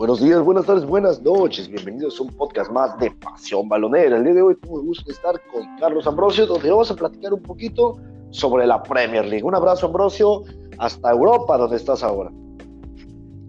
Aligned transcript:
Buenos 0.00 0.22
días, 0.22 0.42
buenas 0.42 0.64
tardes, 0.64 0.86
buenas 0.86 1.22
noches. 1.22 1.68
Bienvenidos 1.68 2.18
a 2.18 2.22
un 2.22 2.30
podcast 2.30 2.72
más 2.72 2.98
de 2.98 3.10
Pasión 3.10 3.68
Balonera. 3.68 4.16
El 4.16 4.24
día 4.24 4.32
de 4.32 4.40
hoy 4.40 4.56
tengo 4.56 4.80
el 4.80 4.86
gusto 4.86 5.04
de 5.04 5.12
estar 5.12 5.34
con 5.52 5.76
Carlos 5.78 6.06
Ambrosio, 6.06 6.46
donde 6.46 6.70
vamos 6.70 6.90
a 6.90 6.96
platicar 6.96 7.34
un 7.34 7.42
poquito 7.42 7.98
sobre 8.30 8.66
la 8.66 8.82
Premier 8.82 9.26
League. 9.26 9.44
Un 9.44 9.54
abrazo, 9.54 9.88
Ambrosio, 9.88 10.44
hasta 10.78 11.10
Europa, 11.10 11.58
donde 11.58 11.76
estás 11.76 12.02
ahora. 12.02 12.30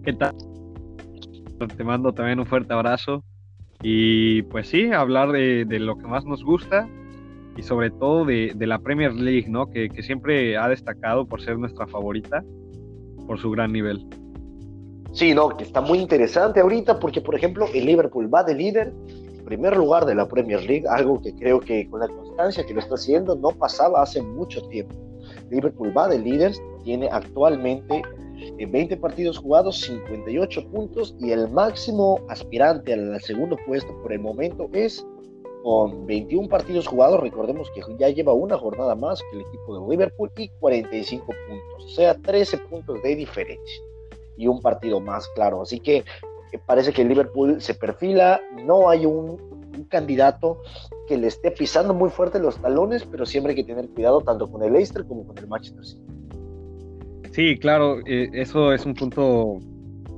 ¿Qué 0.04 0.12
tal? 0.12 0.34
Te 1.74 1.84
mando 1.84 2.12
también 2.12 2.38
un 2.38 2.44
fuerte 2.44 2.74
abrazo. 2.74 3.24
Y 3.82 4.42
pues 4.42 4.68
sí, 4.68 4.92
hablar 4.92 5.32
de, 5.32 5.64
lo 5.80 5.96
que 5.96 6.06
más 6.06 6.26
nos 6.26 6.44
gusta 6.44 6.86
y 7.56 7.62
sobre 7.62 7.88
todo 7.88 8.26
de, 8.26 8.54
la 8.58 8.78
Premier 8.78 9.14
League, 9.14 9.48
¿no? 9.48 9.70
Que 9.70 9.88
siempre 10.02 10.58
ha 10.58 10.68
destacado 10.68 11.24
por 11.24 11.40
ser 11.40 11.58
nuestra 11.58 11.86
favorita, 11.86 12.44
por 13.26 13.38
su 13.38 13.50
gran 13.52 13.72
nivel. 13.72 14.06
Sí, 15.12 15.34
no, 15.34 15.54
que 15.54 15.64
está 15.64 15.82
muy 15.82 15.98
interesante 15.98 16.60
ahorita 16.60 16.98
porque, 16.98 17.20
por 17.20 17.34
ejemplo, 17.34 17.66
el 17.74 17.84
Liverpool 17.84 18.32
va 18.32 18.42
de 18.44 18.54
líder, 18.54 18.94
primer 19.44 19.76
lugar 19.76 20.06
de 20.06 20.14
la 20.14 20.26
Premier 20.26 20.62
League, 20.62 20.86
algo 20.88 21.20
que 21.20 21.34
creo 21.34 21.60
que 21.60 21.86
con 21.90 22.00
la 22.00 22.08
constancia 22.08 22.64
que 22.64 22.72
lo 22.72 22.80
está 22.80 22.94
haciendo 22.94 23.34
no 23.36 23.50
pasaba 23.50 24.02
hace 24.02 24.22
mucho 24.22 24.66
tiempo. 24.68 24.94
Liverpool 25.50 25.92
va 25.94 26.08
de 26.08 26.18
líder, 26.18 26.52
tiene 26.82 27.10
actualmente 27.12 28.02
20 28.58 28.94
eh, 28.94 28.96
partidos 28.96 29.36
jugados, 29.36 29.82
58 29.82 30.66
puntos 30.70 31.14
y 31.20 31.30
el 31.30 31.50
máximo 31.50 32.18
aspirante 32.30 32.94
al 32.94 33.20
segundo 33.20 33.58
puesto 33.66 33.94
por 34.00 34.14
el 34.14 34.20
momento 34.20 34.70
es 34.72 35.06
con 35.62 36.06
21 36.06 36.48
partidos 36.48 36.86
jugados, 36.86 37.20
recordemos 37.20 37.70
que 37.72 37.82
ya 37.98 38.08
lleva 38.08 38.32
una 38.32 38.56
jornada 38.56 38.94
más 38.94 39.20
que 39.30 39.36
el 39.36 39.42
equipo 39.42 39.78
de 39.78 39.90
Liverpool 39.90 40.30
y 40.38 40.48
45 40.58 41.26
puntos, 41.26 41.84
o 41.84 41.88
sea, 41.88 42.14
13 42.14 42.58
puntos 42.70 43.00
de 43.02 43.14
diferencia 43.14 43.91
y 44.36 44.46
un 44.46 44.60
partido 44.60 45.00
más, 45.00 45.28
claro. 45.34 45.62
Así 45.62 45.80
que 45.80 46.04
eh, 46.52 46.58
parece 46.64 46.92
que 46.92 47.02
el 47.02 47.08
Liverpool 47.08 47.60
se 47.60 47.74
perfila, 47.74 48.40
no 48.64 48.88
hay 48.88 49.06
un, 49.06 49.50
candidato 49.88 50.60
que 51.08 51.16
le 51.16 51.26
esté 51.26 51.50
pisando 51.50 51.94
muy 51.94 52.10
fuerte 52.10 52.38
los 52.38 52.56
talones, 52.58 53.04
pero 53.04 53.24
siempre 53.24 53.52
hay 53.52 53.56
que 53.56 53.64
tener 53.64 53.88
cuidado 53.88 54.20
tanto 54.20 54.50
con 54.50 54.62
el 54.62 54.74
Leicester 54.74 55.04
como 55.06 55.26
con 55.26 55.36
el 55.38 55.48
Manchester 55.48 55.84
City. 55.84 56.02
Sí, 57.32 57.58
claro, 57.58 57.98
eh, 58.06 58.28
eso 58.34 58.72
es 58.72 58.84
un 58.84 58.94
punto 58.94 59.58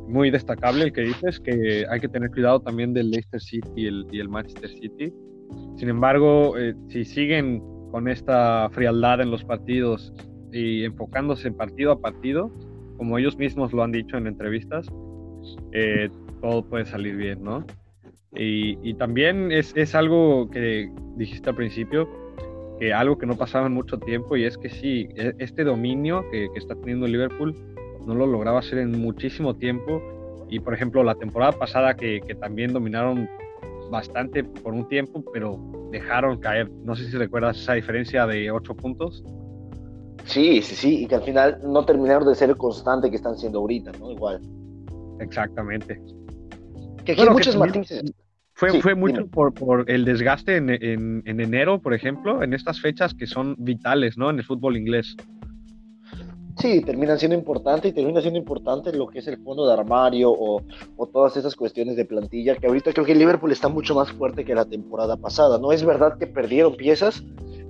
muy 0.08 0.30
destacable 0.30 0.84
el 0.84 0.92
que 0.92 1.02
dices, 1.02 1.38
que 1.38 1.86
hay 1.88 2.00
que 2.00 2.08
tener 2.08 2.30
cuidado 2.30 2.60
también 2.60 2.92
del 2.92 3.10
Leicester 3.10 3.40
City 3.40 3.70
y 3.76 3.86
el, 3.86 4.06
y 4.10 4.20
el 4.20 4.28
Manchester 4.28 4.70
City. 4.70 5.12
Sin 5.76 5.88
embargo, 5.88 6.58
eh, 6.58 6.74
si 6.88 7.04
siguen 7.04 7.62
con 7.90 8.08
esta 8.08 8.68
frialdad 8.70 9.20
en 9.20 9.30
los 9.30 9.44
partidos 9.44 10.12
y 10.52 10.84
enfocándose 10.84 11.48
en 11.48 11.56
partido 11.56 11.92
a 11.92 12.00
partido, 12.00 12.50
como 13.04 13.18
ellos 13.18 13.36
mismos 13.36 13.74
lo 13.74 13.82
han 13.82 13.92
dicho 13.92 14.16
en 14.16 14.26
entrevistas, 14.26 14.86
eh, 15.72 16.08
todo 16.40 16.64
puede 16.64 16.86
salir 16.86 17.16
bien, 17.16 17.44
¿no? 17.44 17.62
Y, 18.34 18.94
también 18.94 19.52
es, 19.52 19.94
algo 19.94 20.48
que 20.50 20.90
dijiste 21.14 21.50
al 21.50 21.54
principio, 21.54 22.08
que 22.80 22.94
algo 22.94 23.18
que 23.18 23.26
no 23.26 23.36
pasaba 23.36 23.66
en 23.66 23.74
mucho 23.74 23.98
tiempo, 23.98 24.38
y 24.38 24.44
es 24.44 24.56
que 24.56 24.70
sí, 24.70 25.06
e, 25.16 25.34
este 25.38 25.64
dominio 25.64 26.24
que, 26.30 26.48
está 26.56 26.74
teniendo 26.76 27.06
Liverpool 27.06 27.54
no 28.06 28.14
lo 28.14 28.26
lograba 28.26 28.60
hacer 28.60 28.78
en 28.78 28.98
muchísimo 28.98 29.54
tiempo. 29.54 30.02
Y 30.48 30.60
por 30.60 30.72
ejemplo, 30.72 31.04
la 31.04 31.14
temporada 31.14 31.52
pasada 31.52 31.94
que, 31.94 32.22
también 32.40 32.72
dominaron 32.72 33.28
bastante 33.90 34.44
por 34.44 34.72
un 34.72 34.88
tiempo, 34.88 35.22
pero 35.30 35.58
dejaron 35.92 36.38
caer, 36.38 36.70
no 36.84 36.96
sé 36.96 37.10
si 37.10 37.18
recuerdas 37.18 37.60
esa 37.60 37.74
diferencia 37.74 38.26
de 38.26 38.50
8 38.50 38.74
puntos. 38.74 39.22
Sí, 40.24 40.62
sí, 40.62 40.74
sí, 40.74 41.02
y 41.02 41.06
que 41.06 41.16
al 41.16 41.22
final 41.22 41.58
no 41.64 41.84
terminaron 41.84 42.26
de 42.26 42.34
ser 42.34 42.50
el 42.50 42.56
constante 42.56 43.10
que 43.10 43.16
están 43.16 43.36
siendo 43.36 43.60
ahorita, 43.60 43.92
¿no? 43.98 44.10
Igual. 44.10 44.40
Exactamente. 45.20 46.00
Que 47.04 47.12
aquí 47.12 47.28
muchos 47.28 47.56
matices. 47.56 48.12
Fue, 48.54 48.80
fue 48.80 48.94
mucho 48.94 49.26
por, 49.26 49.52
por, 49.52 49.90
el 49.90 50.04
desgaste 50.04 50.56
en, 50.56 50.70
en, 50.70 51.22
en, 51.26 51.40
enero, 51.40 51.80
por 51.80 51.92
ejemplo, 51.92 52.42
en 52.42 52.54
estas 52.54 52.80
fechas 52.80 53.12
que 53.12 53.26
son 53.26 53.56
vitales, 53.58 54.16
¿no? 54.16 54.30
En 54.30 54.38
el 54.38 54.44
fútbol 54.44 54.76
inglés. 54.76 55.16
Sí, 56.56 56.80
terminan 56.82 57.18
siendo 57.18 57.36
importantes 57.36 57.90
y 57.90 57.94
termina 57.94 58.20
siendo 58.20 58.38
importante 58.38 58.92
lo 58.92 59.08
que 59.08 59.18
es 59.18 59.26
el 59.26 59.38
fondo 59.38 59.66
de 59.66 59.72
armario 59.72 60.30
o, 60.30 60.62
o, 60.96 61.06
todas 61.08 61.36
esas 61.36 61.56
cuestiones 61.56 61.96
de 61.96 62.04
plantilla, 62.04 62.54
que 62.54 62.68
ahorita 62.68 62.92
creo 62.92 63.04
que 63.04 63.12
el 63.12 63.18
Liverpool 63.18 63.50
está 63.50 63.68
mucho 63.68 63.94
más 63.96 64.12
fuerte 64.12 64.44
que 64.44 64.54
la 64.54 64.64
temporada 64.64 65.16
pasada. 65.16 65.58
No 65.58 65.72
es 65.72 65.84
verdad 65.84 66.16
que 66.16 66.28
perdieron 66.28 66.76
piezas, 66.76 67.24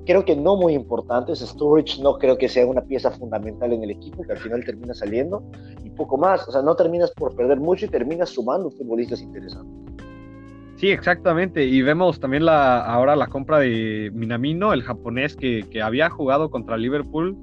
creo 0.04 0.25
que 0.25 0.37
no 0.37 0.56
muy 0.56 0.75
importantes. 0.75 1.41
Sturridge 1.41 2.00
no 2.00 2.19
creo 2.19 2.38
que 2.38 2.48
sea 2.48 2.66
una 2.66 2.82
pieza 2.82 3.10
fundamental 3.10 3.72
en 3.72 3.82
el 3.82 3.91
equipo, 3.91 4.22
que 4.22 4.32
al 4.32 4.38
final 4.38 4.65
termina 4.65 4.94
saliendo 4.94 5.42
y 5.82 5.91
poco 5.91 6.16
más. 6.16 6.47
O 6.48 6.53
sea, 6.53 6.62
no 6.62 6.75
terminas 6.76 7.10
por 7.12 7.34
perder 7.34 7.59
mucho 7.59 7.87
y 7.87 7.88
terminas 7.88 8.31
sumando 8.31 8.70
futbolistas 8.70 9.20
interesantes. 9.20 9.94
Sí, 10.76 10.91
exactamente. 10.91 11.64
Y 11.64 11.82
vemos 11.82 12.20
también 12.20 12.44
la, 12.44 12.81
ahora 12.81 13.16
la 13.16 13.28
compra 13.28 13.59
de 13.59 14.10
Minamino, 14.12 14.72
el 14.72 14.82
japonés 14.82 15.37
que, 15.37 15.64
que 15.70 15.81
había 15.81 16.10
jugado 16.10 16.50
contra 16.50 16.76
Liverpool 16.76 17.37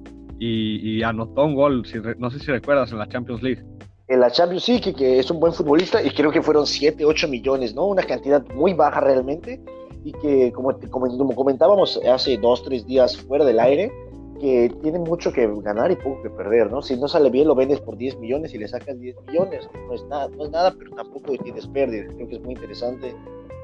y, 0.43 1.03
anotó 1.03 1.45
un 1.45 1.53
gol, 1.53 1.85
si, 1.85 1.99
no 2.17 2.31
sé 2.31 2.39
si 2.39 2.47
recuerdas, 2.47 2.91
en 2.91 2.97
la 2.97 3.07
Champions 3.07 3.43
League. 3.43 3.63
En 4.07 4.19
la 4.19 4.31
Champions 4.31 4.67
League, 4.67 4.93
que, 4.93 5.19
es 5.19 5.29
un 5.29 5.39
buen 5.39 5.53
futbolista 5.53 6.01
y 6.01 6.09
creo 6.09 6.31
que 6.31 6.41
fueron 6.41 6.65
7, 6.65 7.05
8 7.05 7.27
millones, 7.27 7.75
¿no? 7.75 7.85
Una 7.85 8.03
cantidad 8.03 8.43
muy 8.55 8.73
baja 8.73 8.99
realmente 8.99 9.61
y 10.03 10.11
que, 10.13 10.51
como, 10.51 10.77
como, 10.89 11.35
comentábamos 11.35 11.99
hace 12.09 12.37
dos, 12.37 12.63
tres 12.63 12.85
días 12.85 13.17
fuera 13.17 13.45
del 13.45 13.59
aire, 13.59 13.91
que 14.39 14.71
tiene 14.81 14.97
mucho 14.97 15.31
que 15.31 15.47
ganar 15.61 15.91
y 15.91 15.95
poco 15.95 16.23
que 16.23 16.29
perder, 16.31 16.71
¿no? 16.71 16.81
Si 16.81 16.97
no 16.97 17.07
sale 17.07 17.29
bien, 17.29 17.47
lo 17.47 17.53
vendes 17.53 17.79
por 17.79 17.95
10 17.95 18.17
millones 18.17 18.53
y 18.55 18.57
le 18.57 18.67
sacas 18.67 18.99
10 18.99 19.15
millones. 19.27 19.69
No 19.87 19.93
es 19.93 20.03
nada, 20.05 20.29
no 20.29 20.45
es 20.45 20.49
nada 20.49 20.73
pero 20.77 20.91
tampoco 20.95 21.33
tienes 21.43 21.67
pérdida. 21.67 22.07
Creo 22.15 22.27
que 22.27 22.35
es 22.35 22.41
muy 22.41 22.53
interesante 22.53 23.13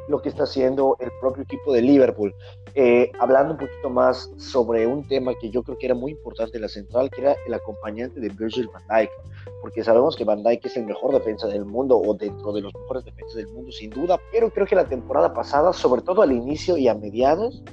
lo 0.08 0.22
que 0.22 0.30
está 0.30 0.44
haciendo 0.44 0.96
el 1.00 1.10
propio 1.20 1.44
equipo 1.44 1.74
de 1.74 1.82
Liverpool. 1.82 2.34
Eh, 2.76 3.12
hablando 3.20 3.54
un 3.54 3.60
poquito 3.60 3.90
más 3.90 4.32
sobre 4.38 4.86
un 4.86 5.08
tema 5.08 5.34
que 5.40 5.50
yo 5.50 5.64
creo 5.64 5.78
que 5.78 5.88
era 5.88 5.96
muy 5.96 6.12
importante 6.12 6.58
en 6.58 6.62
la 6.62 6.68
central, 6.68 7.10
que 7.10 7.22
era 7.22 7.36
el 7.46 7.54
acompañante 7.54 8.20
de 8.20 8.30
Virgil 8.30 8.70
van 8.72 8.84
Dijk, 8.88 9.12
porque 9.62 9.84
sabemos 9.84 10.16
que 10.16 10.24
van 10.24 10.44
Dijk 10.44 10.66
es 10.66 10.78
el 10.78 10.86
mejor 10.86 11.14
defensa 11.14 11.48
del 11.48 11.66
mundo 11.66 11.98
o 11.98 12.14
dentro 12.14 12.54
de 12.54 12.62
los 12.62 12.74
mejores 12.74 13.04
defensas 13.06 13.36
del 13.36 13.48
mundo 13.48 13.72
sin 13.72 13.90
duda, 13.90 14.20
pero 14.32 14.50
creo 14.50 14.66
que 14.66 14.76
la 14.76 14.88
temporada 14.88 15.34
pasada, 15.34 15.74
sobre 15.74 16.02
todo 16.02 16.22
al 16.22 16.32
inicio 16.32 16.78
y 16.78 16.88
a 16.88 16.94
mediados, 16.94 17.64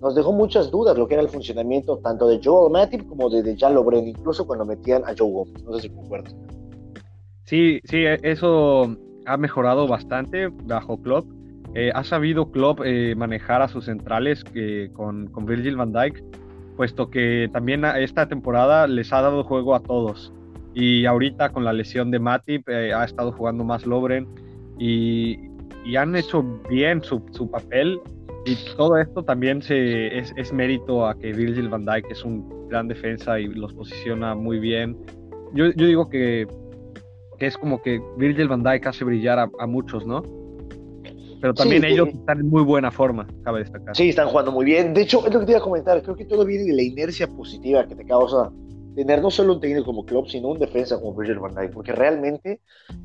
nos 0.00 0.14
dejó 0.14 0.32
muchas 0.32 0.70
dudas 0.70 0.96
lo 0.96 1.06
que 1.08 1.14
era 1.14 1.22
el 1.22 1.28
funcionamiento 1.28 1.98
tanto 1.98 2.28
de 2.28 2.40
Joel 2.42 2.72
Matip 2.72 3.06
como 3.08 3.30
de, 3.30 3.56
Jan 3.56 3.74
Lobren, 3.74 4.06
incluso 4.06 4.46
cuando 4.46 4.64
metían 4.64 5.02
a 5.04 5.14
Joe 5.16 5.30
Gómez. 5.30 5.64
No 5.64 5.74
sé 5.74 5.82
si 5.82 5.90
concuerdas. 5.90 6.34
Sí, 7.44 7.80
sí, 7.84 8.04
eso 8.22 8.96
ha 9.26 9.36
mejorado 9.36 9.86
bastante 9.86 10.48
bajo 10.48 11.00
Klopp 11.00 11.26
eh, 11.78 11.92
ha 11.94 12.04
sabido 12.04 12.50
Klopp 12.50 12.80
eh, 12.86 13.14
manejar 13.14 13.60
a 13.60 13.68
sus 13.68 13.84
centrales 13.84 14.42
eh, 14.54 14.88
con, 14.94 15.30
Virgil 15.44 15.76
van 15.76 15.92
Dijk, 15.92 16.24
puesto 16.74 17.10
que 17.10 17.50
también 17.52 17.84
esta 17.84 18.26
temporada 18.26 18.86
les 18.86 19.12
ha 19.12 19.20
dado 19.20 19.44
juego 19.44 19.74
a 19.74 19.80
todos. 19.80 20.32
Y 20.72 21.04
ahorita 21.04 21.52
con 21.52 21.64
la 21.64 21.74
lesión 21.74 22.10
de 22.10 22.18
Matip 22.18 22.66
ha 22.70 23.04
estado 23.04 23.30
jugando 23.30 23.62
más 23.62 23.84
Lobren 23.84 24.26
y, 24.78 25.38
han 25.98 26.16
hecho 26.16 26.42
bien 26.70 27.02
su, 27.02 27.20
papel. 27.50 28.00
Y 28.46 28.56
todo 28.78 28.96
esto 28.96 29.22
también 29.22 29.60
es, 29.68 30.52
mérito 30.54 31.06
a 31.06 31.14
que 31.14 31.34
Virgil 31.34 31.68
van 31.68 31.84
Dijk 31.84 32.10
es 32.10 32.24
un 32.24 32.68
gran 32.70 32.88
defensa 32.88 33.38
y 33.38 33.48
los 33.48 33.74
posiciona 33.74 34.34
muy 34.34 34.58
bien. 34.60 34.96
Yo, 35.52 35.70
digo 35.72 36.08
que, 36.08 36.46
es 37.38 37.58
como 37.58 37.82
que 37.82 38.00
Virgil 38.16 38.48
van 38.48 38.62
Dijk 38.62 38.86
hace 38.86 39.04
brillar 39.04 39.38
a, 39.38 39.50
a 39.58 39.66
muchos, 39.66 40.06
¿no? 40.06 40.22
Pero 41.40 41.54
también 41.54 41.84
ellos 41.84 42.08
están 42.08 42.40
en 42.40 42.48
muy 42.48 42.62
buena 42.62 42.90
forma, 42.90 43.26
cabe 43.44 43.60
destacar. 43.60 43.94
Sí, 43.96 44.08
están 44.08 44.28
jugando 44.28 44.52
muy 44.52 44.64
bien. 44.64 44.94
De 44.94 45.02
hecho, 45.02 45.26
es 45.26 45.32
lo 45.32 45.40
que 45.40 45.46
te 45.46 45.52
iba 45.52 45.60
a 45.60 45.64
comentar. 45.64 46.02
Creo 46.02 46.16
que 46.16 46.24
todo 46.24 46.44
viene 46.44 46.64
de 46.64 46.74
la 46.74 46.82
inercia 46.82 47.28
positiva 47.28 47.86
que 47.86 47.94
te 47.94 48.04
causa 48.04 48.50
tener 48.96 49.20
no 49.20 49.30
solo 49.30 49.52
un 49.54 49.60
técnico 49.60 49.84
como 49.84 50.06
Klopp, 50.06 50.28
sino 50.28 50.48
un 50.48 50.58
defensa 50.58 50.98
como 50.98 51.14
Virgil 51.14 51.38
van 51.38 51.54
Dijk. 51.54 51.72
Porque 51.72 51.92
realmente 51.92 52.60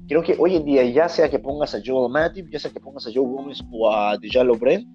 creo 0.07 0.24
que 0.24 0.36
hoy 0.39 0.56
en 0.56 0.66
día, 0.66 0.83
ya 0.86 1.10
sea 1.10 1.30
que 1.30 1.39
pongas 1.39 1.75
a 1.75 1.81
Joel 1.86 2.12
Matip, 2.12 2.50
ya 2.50 2.60
sea 2.60 2.72
que 2.72 2.80
pongas 2.80 3.06
a 3.06 3.12
Joe 3.13 3.25
Gómez 3.25 3.62
o 3.72 3.92
a 3.92 4.18
Dejan 4.18 4.48
Lobren, 4.48 4.88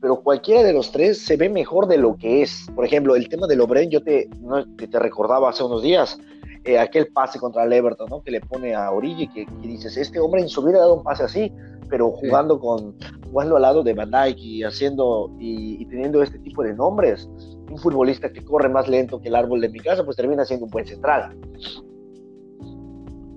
pero 0.00 0.22
cualquiera 0.22 0.62
de 0.62 0.72
los 0.72 0.92
tres 0.92 1.18
se 1.18 1.36
ve 1.36 1.48
mejor 1.48 1.88
de 1.88 1.96
lo 1.96 2.16
que 2.16 2.42
es. 2.42 2.66
Por 2.74 2.84
ejemplo, 2.84 3.16
el 3.16 3.28
tema 3.28 3.46
de 3.46 3.56
Lobren, 3.56 3.90
yo 3.90 4.02
te, 4.02 4.28
te, 4.76 4.98
recordaba 4.98 5.48
hace 5.48 5.64
unos 5.64 5.82
días. 5.82 6.18
Eh, 6.64 6.78
aquel 6.78 7.08
pase 7.08 7.38
contra 7.38 7.64
el 7.64 7.72
Everton, 7.72 8.08
¿no? 8.08 8.22
Que 8.22 8.30
le 8.30 8.40
pone 8.40 8.74
a 8.74 8.90
Origi, 8.90 9.28
que, 9.28 9.44
que 9.44 9.68
dices, 9.68 9.96
este 9.98 10.18
hombre 10.18 10.40
en 10.40 10.48
su 10.48 10.62
vida 10.62 10.78
ha 10.78 10.80
dado 10.80 10.94
un 10.94 11.02
pase 11.02 11.22
así, 11.22 11.52
pero 11.90 12.10
jugando 12.10 12.58
con 12.58 12.94
jugando 13.34 13.56
al 13.56 13.62
lado 13.62 13.82
de 13.82 13.94
Van 13.94 14.10
Dijk 14.10 14.38
y 14.38 14.62
haciendo 14.62 15.30
y, 15.38 15.84
teniendo 15.86 16.22
este 16.22 16.38
tipo 16.38 16.62
de 16.62 16.72
nombres, 16.72 17.28
un 17.68 17.78
futbolista 17.78 18.32
que 18.32 18.44
corre 18.44 18.68
más 18.68 18.88
lento 18.88 19.20
que 19.20 19.28
el 19.28 19.34
árbol 19.34 19.60
de 19.60 19.68
mi 19.68 19.80
casa, 19.80 20.04
pues 20.04 20.16
termina 20.16 20.44
siendo 20.44 20.66
un 20.66 20.70
buen 20.70 20.86
central. 20.86 21.36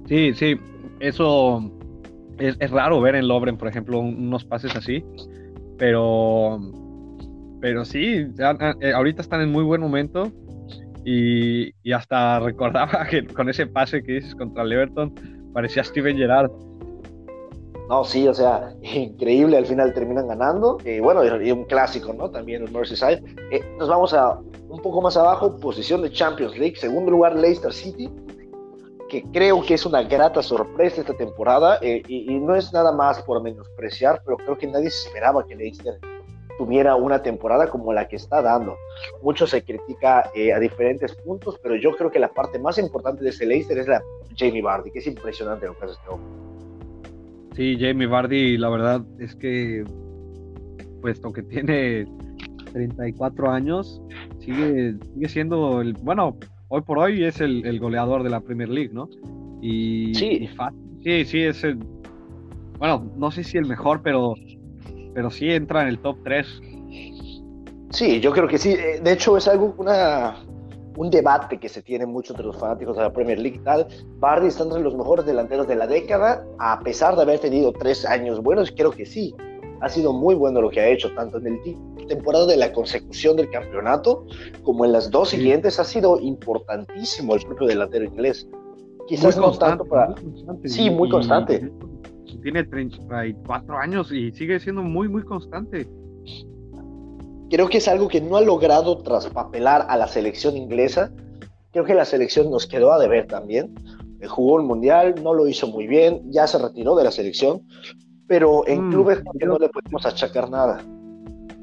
Sí, 0.07 0.33
sí, 0.33 0.55
eso 0.99 1.69
es, 2.37 2.55
es 2.59 2.71
raro 2.71 3.01
ver 3.01 3.15
en 3.15 3.27
Lobren, 3.27 3.57
por 3.57 3.67
ejemplo, 3.67 3.99
unos 3.99 4.45
pases 4.45 4.75
así, 4.75 5.03
pero 5.77 6.59
pero 7.59 7.83
sí, 7.83 8.27
eh, 8.81 8.93
ahorita 8.93 9.21
están 9.21 9.41
en 9.41 9.51
muy 9.51 9.63
buen 9.63 9.81
momento 9.81 10.31
y, 11.09 11.73
y, 11.83 11.93
hasta 11.93 12.39
recordaba 12.41 13.07
que 13.09 13.25
con 13.25 13.47
ese 13.47 13.65
pase 13.65 14.03
que 14.03 14.13
dices 14.13 14.35
contra 14.35 14.63
el 14.63 14.73
Everton 14.73 15.15
parecía 15.53 15.81
Steven 15.81 16.17
Gerrard 16.17 16.51
No, 17.87 18.03
sí, 18.03 18.27
o 18.27 18.33
sea, 18.33 18.73
increíble, 18.81 19.55
al 19.55 19.65
final 19.65 19.93
terminan 19.93 20.27
ganando. 20.27 20.77
Eh, 20.83 20.99
bueno, 20.99 21.23
y 21.41 21.51
un 21.51 21.63
clásico, 21.63 22.13
¿no? 22.13 22.29
También 22.29 22.63
el 22.63 22.71
Merseyside. 22.71 23.23
Eh, 23.51 23.61
nos 23.79 23.87
vamos 23.87 24.13
a 24.13 24.37
un 24.67 24.81
poco 24.81 25.01
más 25.01 25.15
abajo, 25.15 25.57
posición 25.57 26.01
de 26.01 26.11
Champions 26.11 26.57
League, 26.57 26.75
segundo 26.75 27.09
lugar 27.09 27.37
Leicester 27.37 27.71
City, 27.71 28.11
que 29.07 29.23
creo 29.31 29.61
que 29.61 29.75
es 29.75 29.85
una 29.85 30.03
grata 30.03 30.43
sorpresa 30.43 30.99
esta 30.99 31.13
temporada, 31.13 31.79
eh, 31.81 32.03
y, 32.05 32.33
y, 32.33 32.37
no 32.37 32.53
es 32.53 32.73
nada 32.73 32.91
más 32.91 33.21
por 33.21 33.41
menospreciar, 33.41 34.21
pero 34.25 34.35
creo 34.35 34.57
que 34.57 34.67
nadie 34.67 34.87
esperaba 34.87 35.45
que 35.47 35.55
Leicester 35.55 35.97
tuviera 36.57 36.95
una 36.95 37.21
temporada 37.21 37.69
como 37.69 37.93
la 37.93 38.07
que 38.07 38.15
está 38.15 38.41
dando. 38.41 38.75
Mucho 39.21 39.47
se 39.47 39.63
critica 39.63 40.29
eh, 40.35 40.53
a 40.53 40.59
diferentes 40.59 41.15
puntos, 41.15 41.59
pero 41.61 41.75
yo 41.75 41.95
creo 41.95 42.11
que 42.11 42.19
la 42.19 42.29
parte 42.29 42.59
más 42.59 42.77
importante 42.77 43.23
de 43.23 43.29
ese 43.29 43.45
Leicester 43.45 43.77
es 43.77 43.87
la 43.87 44.01
Jamie 44.35 44.61
Vardy, 44.61 44.91
que 44.91 44.99
es 44.99 45.07
impresionante 45.07 45.67
lo 45.67 45.77
que 45.77 45.85
hace 45.85 45.93
este 45.93 46.09
hombre. 46.09 46.47
Sí, 47.55 47.77
Jamie 47.79 48.07
Vardy, 48.07 48.57
la 48.57 48.69
verdad 48.69 49.01
es 49.19 49.35
que, 49.35 49.83
puesto 51.01 51.31
que 51.33 51.43
tiene 51.43 52.05
34 52.71 53.49
años, 53.49 54.01
sigue, 54.39 54.95
sigue 55.13 55.29
siendo 55.29 55.81
el, 55.81 55.93
bueno, 55.93 56.37
hoy 56.67 56.81
por 56.81 56.99
hoy 56.99 57.23
es 57.23 57.41
el, 57.41 57.65
el 57.65 57.79
goleador 57.79 58.23
de 58.23 58.29
la 58.29 58.41
Premier 58.41 58.69
League, 58.69 58.91
¿no? 58.93 59.09
Y, 59.61 60.13
sí. 60.13 60.25
Y 60.43 60.47
sí, 61.03 61.25
sí, 61.25 61.41
es 61.41 61.63
el, 61.63 61.79
bueno, 62.77 63.11
no 63.17 63.31
sé 63.31 63.43
si 63.43 63.57
el 63.57 63.65
mejor, 63.65 64.01
pero 64.03 64.35
pero 65.17 65.31
sí 65.31 65.51
entra 65.51 65.81
en 65.81 65.87
el 65.87 65.97
top 65.97 66.15
3. 66.25 66.61
Sí, 67.89 68.19
yo 68.19 68.31
creo 68.31 68.47
que 68.47 68.59
sí. 68.59 68.73
Eh, 68.73 69.01
de 69.03 69.13
hecho, 69.13 69.35
es 69.35 69.47
algo, 69.47 69.73
una, 69.79 70.35
un 70.95 71.09
debate 71.09 71.57
que 71.57 71.67
se 71.67 71.81
tiene 71.81 72.05
mucho 72.05 72.33
entre 72.33 72.45
los 72.45 72.55
fanáticos 72.55 72.95
de 72.95 73.01
la 73.01 73.11
Premier 73.11 73.39
League 73.39 73.57
y 73.57 73.63
tal. 73.63 73.87
Bardi 74.19 74.45
está 74.45 74.61
entre 74.61 74.79
los 74.79 74.95
mejores 74.95 75.25
delanteros 75.25 75.67
de 75.67 75.75
la 75.75 75.87
década, 75.87 76.45
a 76.59 76.79
pesar 76.81 77.15
de 77.15 77.23
haber 77.23 77.39
tenido 77.39 77.73
tres 77.73 78.05
años 78.05 78.43
buenos, 78.43 78.71
creo 78.71 78.91
que 78.91 79.07
sí. 79.07 79.33
Ha 79.81 79.89
sido 79.89 80.13
muy 80.13 80.35
bueno 80.35 80.61
lo 80.61 80.69
que 80.69 80.81
ha 80.81 80.87
hecho, 80.87 81.11
tanto 81.15 81.39
en 81.39 81.47
el 81.47 82.07
temporada 82.07 82.45
de 82.45 82.57
la 82.57 82.71
consecución 82.71 83.37
del 83.37 83.49
campeonato 83.49 84.23
como 84.61 84.85
en 84.85 84.91
las 84.91 85.09
dos 85.09 85.29
siguientes. 85.29 85.79
Ha 85.79 85.83
sido 85.83 86.19
importantísimo 86.19 87.33
el 87.33 87.41
propio 87.41 87.65
delantero 87.65 88.05
inglés. 88.05 88.47
Quizás 89.07 89.35
no 89.35 89.51
tanto 89.57 89.83
para. 89.83 90.13
sí, 90.65 90.91
muy 90.91 91.09
constante 91.09 91.71
tiene 92.41 92.63
34 92.63 93.77
años 93.77 94.11
y 94.11 94.31
sigue 94.31 94.59
siendo 94.59 94.83
muy, 94.83 95.07
muy 95.07 95.23
constante. 95.23 95.87
Creo 97.49 97.69
que 97.69 97.77
es 97.77 97.87
algo 97.87 98.07
que 98.07 98.19
no 98.21 98.37
ha 98.37 98.41
logrado 98.41 98.97
traspapelar 99.01 99.85
a 99.89 99.97
la 99.97 100.07
selección 100.07 100.57
inglesa. 100.57 101.11
Creo 101.71 101.85
que 101.85 101.93
la 101.93 102.05
selección 102.05 102.51
nos 102.51 102.67
quedó 102.67 102.91
a 102.91 102.99
deber 102.99 103.27
también. 103.27 103.73
Eh, 104.19 104.27
jugó 104.27 104.59
el 104.59 104.65
mundial, 104.65 105.15
no 105.23 105.33
lo 105.33 105.47
hizo 105.47 105.67
muy 105.67 105.87
bien, 105.87 106.21
ya 106.31 106.47
se 106.47 106.57
retiró 106.57 106.95
de 106.95 107.03
la 107.03 107.11
selección, 107.11 107.61
pero 108.27 108.67
en 108.67 108.87
mm, 108.87 108.91
clubes 108.91 109.23
no 109.45 109.57
le 109.57 109.69
podemos 109.69 110.05
achacar 110.05 110.49
nada. 110.49 110.83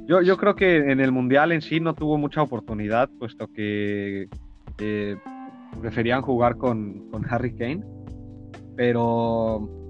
Yo, 0.06 0.22
yo 0.22 0.36
creo 0.36 0.54
que 0.54 0.76
en 0.76 1.00
el 1.00 1.12
mundial 1.12 1.52
en 1.52 1.62
sí 1.62 1.80
no 1.80 1.94
tuvo 1.94 2.16
mucha 2.16 2.42
oportunidad, 2.42 3.08
puesto 3.18 3.48
que 3.48 4.28
eh, 4.78 5.16
preferían 5.80 6.22
jugar 6.22 6.56
con, 6.56 7.10
con 7.10 7.24
Harry 7.28 7.54
Kane. 7.54 7.82
Pero 8.76 9.83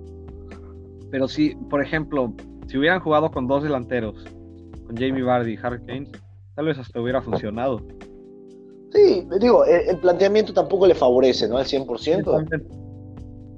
pero 1.14 1.28
si, 1.28 1.54
por 1.70 1.80
ejemplo, 1.80 2.32
si 2.66 2.76
hubieran 2.76 2.98
jugado 2.98 3.30
con 3.30 3.46
dos 3.46 3.62
delanteros, 3.62 4.16
con 4.84 4.96
Jamie 4.96 5.22
Vardy 5.22 5.52
y 5.52 5.58
Harry 5.62 5.78
Kane, 5.86 6.10
tal 6.56 6.64
vez 6.64 6.76
hasta 6.76 7.00
hubiera 7.00 7.22
funcionado. 7.22 7.80
Sí, 8.92 9.24
digo, 9.38 9.64
el, 9.64 9.96
planteamiento 10.00 10.52
tampoco 10.52 10.88
le 10.88 10.94
favorece, 10.96 11.46
¿no? 11.46 11.56
Al 11.56 11.66
100%. 11.66 12.66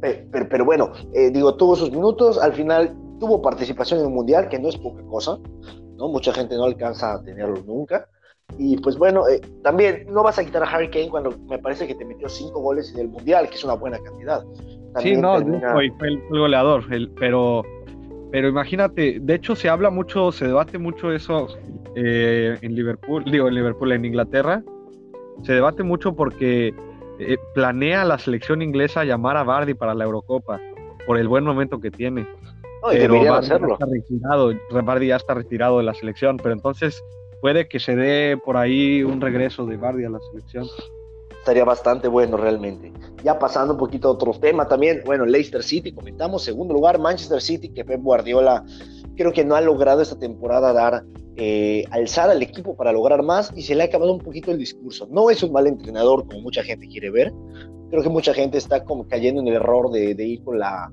Pero, 0.02 0.48
pero, 0.50 0.64
bueno, 0.66 0.92
eh, 1.14 1.30
digo, 1.30 1.54
tuvo 1.54 1.76
sus 1.76 1.90
minutos, 1.90 2.36
al 2.36 2.52
final 2.52 2.94
tuvo 3.18 3.40
participación 3.40 4.00
en 4.00 4.06
el 4.08 4.12
Mundial, 4.12 4.50
que 4.50 4.58
no 4.58 4.68
es 4.68 4.76
poca 4.76 5.02
cosa, 5.04 5.38
¿no? 5.96 6.08
Mucha 6.08 6.34
gente 6.34 6.56
no 6.56 6.64
alcanza 6.64 7.14
a 7.14 7.22
tenerlo 7.22 7.62
nunca. 7.64 8.06
Y 8.58 8.76
pues 8.76 8.98
bueno, 8.98 9.26
eh, 9.28 9.40
también 9.62 10.04
no 10.10 10.22
vas 10.22 10.38
a 10.38 10.44
quitar 10.44 10.62
a 10.62 10.66
Harry 10.66 10.90
Kane 10.90 11.08
cuando 11.08 11.30
me 11.48 11.58
parece 11.58 11.86
que 11.86 11.94
te 11.94 12.04
metió 12.04 12.28
cinco 12.28 12.60
goles 12.60 12.92
en 12.92 13.00
el 13.00 13.08
Mundial, 13.08 13.48
que 13.48 13.54
es 13.54 13.64
una 13.64 13.74
buena 13.74 13.98
cantidad 13.98 14.44
sí, 15.00 15.16
no, 15.16 15.40
fue, 15.40 15.92
el, 16.02 16.22
goleador, 16.28 16.84
pero, 17.18 17.62
pero 18.30 18.48
imagínate, 18.48 19.18
de 19.20 19.34
hecho 19.34 19.56
se 19.56 19.68
habla 19.68 19.90
mucho, 19.90 20.32
se 20.32 20.46
debate 20.46 20.78
mucho 20.78 21.12
eso 21.12 21.48
eh, 21.94 22.56
en 22.60 22.74
Liverpool, 22.74 23.24
digo 23.24 23.48
en 23.48 23.54
Liverpool, 23.54 23.92
en 23.92 24.04
Inglaterra, 24.04 24.62
se 25.42 25.52
debate 25.52 25.82
mucho 25.82 26.14
porque 26.14 26.74
eh, 27.18 27.36
planea 27.54 28.04
la 28.04 28.18
selección 28.18 28.62
inglesa 28.62 29.04
llamar 29.04 29.36
a 29.36 29.44
Bardi 29.44 29.74
para 29.74 29.94
la 29.94 30.04
Eurocopa 30.04 30.60
por 31.06 31.18
el 31.18 31.28
buen 31.28 31.44
momento 31.44 31.80
que 31.80 31.90
tiene. 31.90 32.22
No, 32.82 32.90
pero 32.90 33.14
Bardi 33.14 33.28
hacerlo. 33.28 33.72
está 33.74 33.86
retirado, 33.86 34.52
Bardi 34.84 35.06
ya 35.08 35.16
está 35.16 35.34
retirado 35.34 35.78
de 35.78 35.84
la 35.84 35.94
selección, 35.94 36.36
pero 36.36 36.52
entonces 36.52 37.02
puede 37.40 37.68
que 37.68 37.78
se 37.78 37.96
dé 37.96 38.38
por 38.44 38.56
ahí 38.56 39.02
un 39.02 39.20
regreso 39.20 39.66
de 39.66 39.76
Bardi 39.76 40.04
a 40.04 40.10
la 40.10 40.20
selección 40.30 40.66
estaría 41.46 41.64
bastante 41.64 42.08
bueno 42.08 42.36
realmente. 42.36 42.92
Ya 43.22 43.38
pasando 43.38 43.74
un 43.74 43.78
poquito 43.78 44.08
a 44.08 44.10
otro 44.10 44.32
tema 44.32 44.66
también, 44.66 45.02
bueno, 45.06 45.24
Leicester 45.24 45.62
City, 45.62 45.92
comentamos, 45.92 46.42
segundo 46.42 46.74
lugar, 46.74 46.98
Manchester 46.98 47.40
City, 47.40 47.68
que 47.68 47.84
Pep 47.84 48.02
Guardiola 48.02 48.64
creo 49.16 49.32
que 49.32 49.44
no 49.44 49.54
ha 49.54 49.60
logrado 49.60 50.02
esta 50.02 50.18
temporada 50.18 50.72
dar, 50.72 51.04
eh, 51.36 51.84
alzar 51.92 52.30
al 52.30 52.42
equipo 52.42 52.74
para 52.74 52.92
lograr 52.92 53.22
más 53.22 53.52
y 53.54 53.62
se 53.62 53.76
le 53.76 53.84
ha 53.84 53.86
acabado 53.86 54.12
un 54.12 54.18
poquito 54.18 54.50
el 54.50 54.58
discurso. 54.58 55.06
No 55.08 55.30
es 55.30 55.40
un 55.44 55.52
mal 55.52 55.68
entrenador 55.68 56.26
como 56.26 56.40
mucha 56.40 56.64
gente 56.64 56.88
quiere 56.88 57.10
ver, 57.10 57.32
creo 57.90 58.02
que 58.02 58.08
mucha 58.08 58.34
gente 58.34 58.58
está 58.58 58.82
como 58.82 59.06
cayendo 59.06 59.40
en 59.40 59.46
el 59.46 59.54
error 59.54 59.92
de, 59.92 60.10
ir 60.18 60.42
con 60.42 60.58
la 60.58 60.90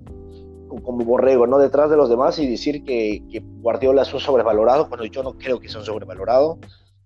como 0.83 1.03
borrego, 1.03 1.47
¿no? 1.47 1.57
Detrás 1.57 1.89
de 1.89 1.97
los 1.97 2.09
demás 2.09 2.37
y 2.37 2.47
decir 2.47 2.83
que, 2.83 3.23
que 3.31 3.43
Guardiola 3.61 4.03
es 4.03 4.13
un 4.13 4.19
sobrevalorado, 4.19 4.87
cuando 4.87 5.05
yo 5.05 5.23
no 5.23 5.33
creo 5.33 5.59
que 5.59 5.67
sea 5.67 5.79
un 5.79 5.85
sobrevalorado 5.85 6.59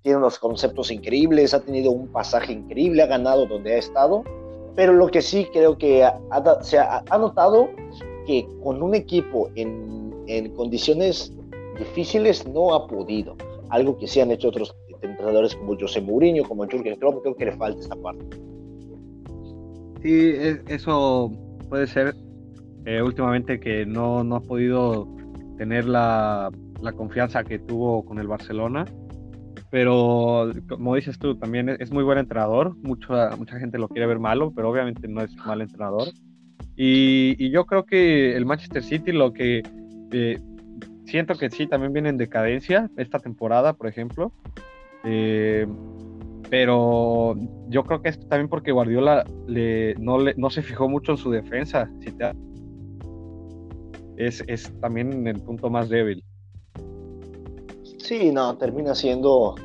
tiene 0.07 0.19
unos 0.19 0.39
conceptos 0.39 0.89
increíbles, 0.89 1.53
ha 1.53 1.59
tenido 1.59 1.91
un 1.91 2.07
pasaje 2.07 2.53
increíble, 2.53 3.03
ha 3.03 3.07
ganado 3.07 3.45
donde 3.45 3.73
ha 3.73 3.77
estado, 3.77 4.23
pero 4.73 4.93
lo 4.93 5.07
que 5.07 5.21
sí 5.21 5.45
creo 5.51 5.77
que 5.77 6.09
se 6.61 6.79
ha, 6.79 7.03
notado 7.19 7.67
que 8.25 8.47
con 8.63 8.81
un 8.81 8.95
equipo 8.95 9.49
en, 9.55 10.13
en, 10.27 10.55
condiciones 10.55 11.33
difíciles 11.77 12.47
no 12.47 12.73
ha 12.73 12.87
podido, 12.87 13.35
algo 13.67 13.97
que 13.97 14.07
sí 14.07 14.21
han 14.21 14.31
hecho 14.31 14.47
otros 14.47 14.73
entrenadores 15.01 15.53
como 15.57 15.77
José 15.77 15.99
Mourinho, 15.99 16.45
como 16.45 16.65
Jürgen 16.65 16.95
Klopp, 16.95 17.21
creo 17.23 17.35
que 17.35 17.45
le 17.47 17.51
falta 17.57 17.81
esta 17.81 17.97
parte. 17.97 18.23
Sí, 20.03 20.35
eso 20.69 21.29
puede 21.67 21.85
ser 21.85 22.15
eh, 22.85 23.01
últimamente 23.01 23.59
que 23.59 23.85
no, 23.85 24.23
no 24.23 24.37
ha 24.37 24.41
podido 24.41 25.05
tener 25.57 25.83
la, 25.83 26.49
la 26.81 26.93
confianza 26.93 27.43
que 27.43 27.59
tuvo 27.59 28.05
con 28.05 28.19
el 28.19 28.27
Barcelona 28.27 28.85
pero 29.69 30.51
como 30.69 30.95
dices 30.95 31.19
tú, 31.19 31.35
también 31.35 31.69
es 31.69 31.91
muy 31.91 32.03
buen 32.03 32.17
entrenador, 32.17 32.75
mucha, 32.77 33.35
mucha 33.35 33.59
gente 33.59 33.77
lo 33.77 33.89
quiere 33.89 34.07
ver 34.07 34.19
malo, 34.19 34.51
pero 34.55 34.69
obviamente 34.69 35.07
no 35.07 35.21
es 35.21 35.35
mal 35.37 35.61
entrenador. 35.61 36.09
Y, 36.75 37.49
yo 37.49 37.65
creo 37.65 37.85
que 37.85 38.35
el 38.35 38.45
Manchester 38.45 38.83
City 38.83 39.11
lo 39.11 39.33
que 39.33 39.63
eh, 40.11 40.39
siento 41.05 41.35
que 41.35 41.49
sí, 41.49 41.67
también 41.67 41.91
viene 41.91 42.09
en 42.09 42.17
decadencia 42.17 42.89
esta 42.97 43.19
temporada, 43.19 43.73
por 43.73 43.87
ejemplo. 43.87 44.31
Eh, 45.03 45.67
pero 46.49 47.35
yo 47.67 47.83
creo 47.83 48.01
que 48.01 48.09
es 48.09 48.19
también 48.29 48.47
porque 48.47 48.71
Guardiola 48.71 49.25
le, 49.47 49.95
no, 49.95 50.19
le, 50.19 50.33
no 50.37 50.49
se 50.49 50.61
fijó 50.61 50.87
mucho 50.87 51.13
en 51.13 51.17
su 51.17 51.31
defensa. 51.31 51.89
Si 51.99 52.11
te, 52.11 52.31
es, 54.17 54.43
es 54.47 54.71
también 54.79 55.27
el 55.27 55.41
punto 55.41 55.69
más 55.69 55.89
débil. 55.89 56.23
Sí, 58.07 58.31
no, 58.31 58.57
termina 58.57 58.95
siendo, 58.95 59.55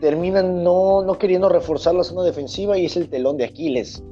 terminan 0.00 0.64
no, 0.64 1.02
no 1.02 1.18
queriendo 1.18 1.50
reforzar 1.50 1.94
la 1.94 2.04
zona 2.04 2.22
defensiva 2.22 2.78
y 2.78 2.86
es 2.86 2.96
el 2.96 3.10
telón 3.10 3.36
de 3.36 3.44
Aquiles. 3.44 4.02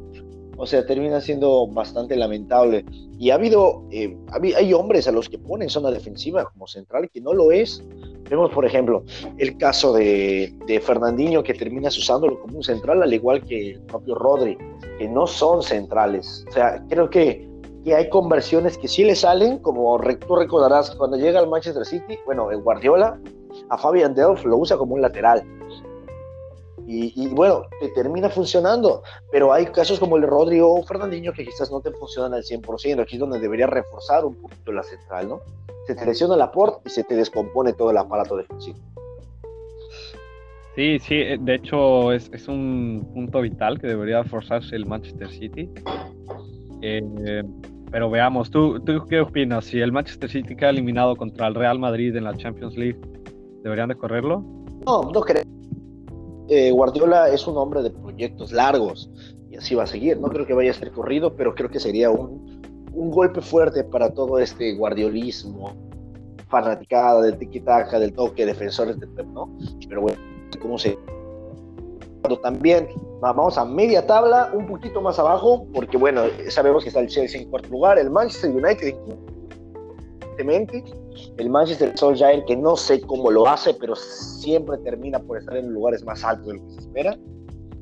O 0.58 0.66
sea, 0.66 0.84
termina 0.84 1.18
siendo 1.22 1.66
bastante 1.68 2.14
lamentable. 2.14 2.84
Y 3.18 3.30
ha 3.30 3.36
habido, 3.36 3.82
eh, 3.90 4.14
hay 4.54 4.74
hombres 4.74 5.08
a 5.08 5.12
los 5.12 5.30
que 5.30 5.38
ponen 5.38 5.70
zona 5.70 5.90
defensiva 5.90 6.44
como 6.44 6.66
central 6.66 7.08
que 7.10 7.22
no 7.22 7.32
lo 7.32 7.52
es. 7.52 7.82
Vemos, 8.28 8.50
por 8.50 8.66
ejemplo, 8.66 9.02
el 9.38 9.56
caso 9.56 9.94
de, 9.94 10.54
de 10.66 10.80
Fernandinho 10.82 11.42
que 11.42 11.54
terminas 11.54 11.96
usándolo 11.96 12.38
como 12.40 12.58
un 12.58 12.62
central, 12.62 13.02
al 13.02 13.14
igual 13.14 13.42
que 13.46 13.70
el 13.70 13.80
propio 13.80 14.14
Rodri, 14.14 14.58
que 14.98 15.08
no 15.08 15.26
son 15.26 15.62
centrales. 15.62 16.44
O 16.50 16.52
sea, 16.52 16.84
creo 16.90 17.08
que, 17.08 17.48
que 17.82 17.94
hay 17.94 18.10
conversiones 18.10 18.76
que 18.76 18.88
sí 18.88 19.04
le 19.04 19.16
salen, 19.16 19.56
como 19.60 19.98
tú 20.28 20.36
recordarás 20.36 20.90
cuando 20.96 21.16
llega 21.16 21.40
al 21.40 21.48
Manchester 21.48 21.86
City, 21.86 22.18
bueno, 22.26 22.50
el 22.50 22.60
Guardiola 22.60 23.18
a 23.68 23.78
Fabian 23.78 24.14
Delph 24.14 24.44
lo 24.44 24.58
usa 24.58 24.76
como 24.76 24.94
un 24.94 25.02
lateral. 25.02 25.44
Y, 26.86 27.28
bueno, 27.28 27.62
te 27.80 27.88
termina 27.88 28.28
funcionando, 28.28 29.02
pero 29.32 29.54
hay 29.54 29.64
casos 29.66 29.98
como 29.98 30.16
el 30.16 30.22
de 30.22 30.28
Rodrigo 30.28 30.74
o 30.74 30.82
Fernandinho 30.82 31.32
que 31.32 31.44
quizás 31.44 31.70
no 31.70 31.80
te 31.80 31.90
funcionan 31.92 32.34
al 32.34 32.42
100%, 32.42 33.00
aquí 33.00 33.16
es 33.16 33.20
donde 33.20 33.38
debería 33.38 33.66
reforzar 33.66 34.26
un 34.26 34.34
poquito 34.34 34.70
la 34.70 34.82
central, 34.82 35.28
¿no? 35.30 35.40
Se 35.86 35.94
te 35.94 36.04
lesiona 36.04 36.36
la 36.36 36.52
port 36.52 36.86
y 36.86 36.90
se 36.90 37.02
te 37.02 37.16
descompone 37.16 37.72
todo 37.72 37.90
el 37.90 37.96
aparato 37.96 38.36
defensivo. 38.36 38.78
Sí, 40.74 40.98
sí, 40.98 41.14
eh, 41.14 41.38
de 41.40 41.54
hecho 41.54 42.12
es, 42.12 42.30
es 42.34 42.48
un 42.48 43.08
punto 43.14 43.40
vital 43.40 43.80
que 43.80 43.86
debería 43.86 44.22
forzarse 44.24 44.76
el 44.76 44.84
Manchester 44.84 45.30
City. 45.30 45.70
Eh, 46.82 47.42
pero 47.90 48.10
veamos, 48.10 48.50
¿tú, 48.50 48.80
¿tú 48.80 49.06
qué 49.08 49.20
opinas? 49.20 49.66
Si 49.66 49.80
el 49.80 49.92
Manchester 49.92 50.28
City 50.28 50.56
queda 50.56 50.70
eliminado 50.70 51.16
contra 51.16 51.46
el 51.46 51.54
Real 51.54 51.78
Madrid 51.78 52.14
en 52.16 52.24
la 52.24 52.36
Champions 52.36 52.76
League, 52.76 52.98
¿deberían 53.64 53.88
de 53.88 53.96
correrlo? 53.96 54.44
No, 54.86 55.10
no 55.10 55.20
creo. 55.22 55.42
Eh, 56.48 56.70
Guardiola 56.70 57.30
es 57.30 57.46
un 57.46 57.56
hombre 57.56 57.82
de 57.82 57.90
proyectos 57.90 58.52
largos 58.52 59.10
y 59.50 59.56
así 59.56 59.74
va 59.74 59.84
a 59.84 59.86
seguir. 59.86 60.20
No 60.20 60.28
creo 60.28 60.46
que 60.46 60.52
vaya 60.52 60.70
a 60.70 60.74
ser 60.74 60.92
corrido, 60.92 61.34
pero 61.34 61.54
creo 61.54 61.70
que 61.70 61.80
sería 61.80 62.10
un, 62.10 62.62
un 62.92 63.10
golpe 63.10 63.40
fuerte 63.40 63.82
para 63.82 64.12
todo 64.12 64.38
este 64.38 64.74
guardiolismo, 64.74 65.74
fanaticada 66.48 67.22
del 67.22 67.38
tiki-taka, 67.38 67.98
del 67.98 68.12
toque, 68.12 68.44
defensores 68.44 69.00
de 69.00 69.06
Pep, 69.06 69.26
¿no? 69.28 69.50
Pero 69.88 70.02
bueno, 70.02 70.18
¿cómo 70.60 70.78
se 70.78 70.96
también 72.42 72.88
vamos 73.20 73.58
a 73.58 73.66
media 73.66 74.06
tabla, 74.06 74.50
un 74.54 74.66
poquito 74.66 75.02
más 75.02 75.18
abajo, 75.18 75.66
porque 75.74 75.98
bueno, 75.98 76.22
sabemos 76.48 76.82
que 76.82 76.88
está 76.88 77.00
el 77.00 77.08
Chelsea 77.08 77.42
en 77.42 77.50
cuarto 77.50 77.68
lugar, 77.68 77.98
el 77.98 78.10
Manchester 78.10 78.50
United 78.50 78.94
el 80.38 81.50
Manchester 81.50 81.96
Solskjaer 81.96 82.44
que 82.44 82.56
no 82.56 82.76
sé 82.76 83.00
cómo 83.00 83.30
lo 83.30 83.46
hace, 83.46 83.74
pero 83.74 83.94
siempre 83.96 84.78
termina 84.78 85.18
por 85.18 85.38
estar 85.38 85.56
en 85.56 85.72
lugares 85.72 86.04
más 86.04 86.24
altos 86.24 86.46
de 86.46 86.54
lo 86.54 86.66
que 86.66 86.74
se 86.74 86.80
espera. 86.80 87.18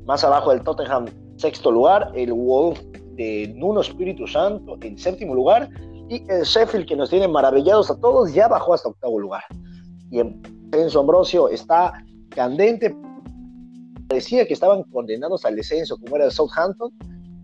Más 0.04 0.25
abajo 0.25 0.52
el 0.52 0.62
Tottenham, 0.62 1.06
sexto 1.37 1.71
lugar, 1.71 2.11
el 2.14 2.32
Wolf 2.32 2.80
de 3.14 3.52
Nuno 3.56 3.80
Espíritu 3.80 4.26
Santo 4.26 4.76
en 4.80 4.99
séptimo 4.99 5.35
lugar 5.35 5.68
y 6.09 6.25
el 6.30 6.42
Sheffield 6.42 6.87
que 6.87 6.97
nos 6.97 7.11
tiene 7.11 7.28
maravillados 7.28 7.90
a 7.90 8.00
todos 8.00 8.32
ya 8.35 8.49
bajó 8.49 8.75
hasta 8.75 8.88
octavo 8.88 9.18
lugar. 9.18 9.42
Y 10.11 10.21
en 10.21 10.42
Enzo 10.73 11.00
Ambrosio 11.00 11.49
está 11.49 11.92
candente 12.30 12.94
parecía 14.12 14.47
que 14.47 14.52
estaban 14.52 14.82
condenados 14.85 15.47
al 15.47 15.56
descenso, 15.56 15.97
como 15.97 16.16
era 16.16 16.26
el 16.26 16.32
Southampton, 16.32 16.92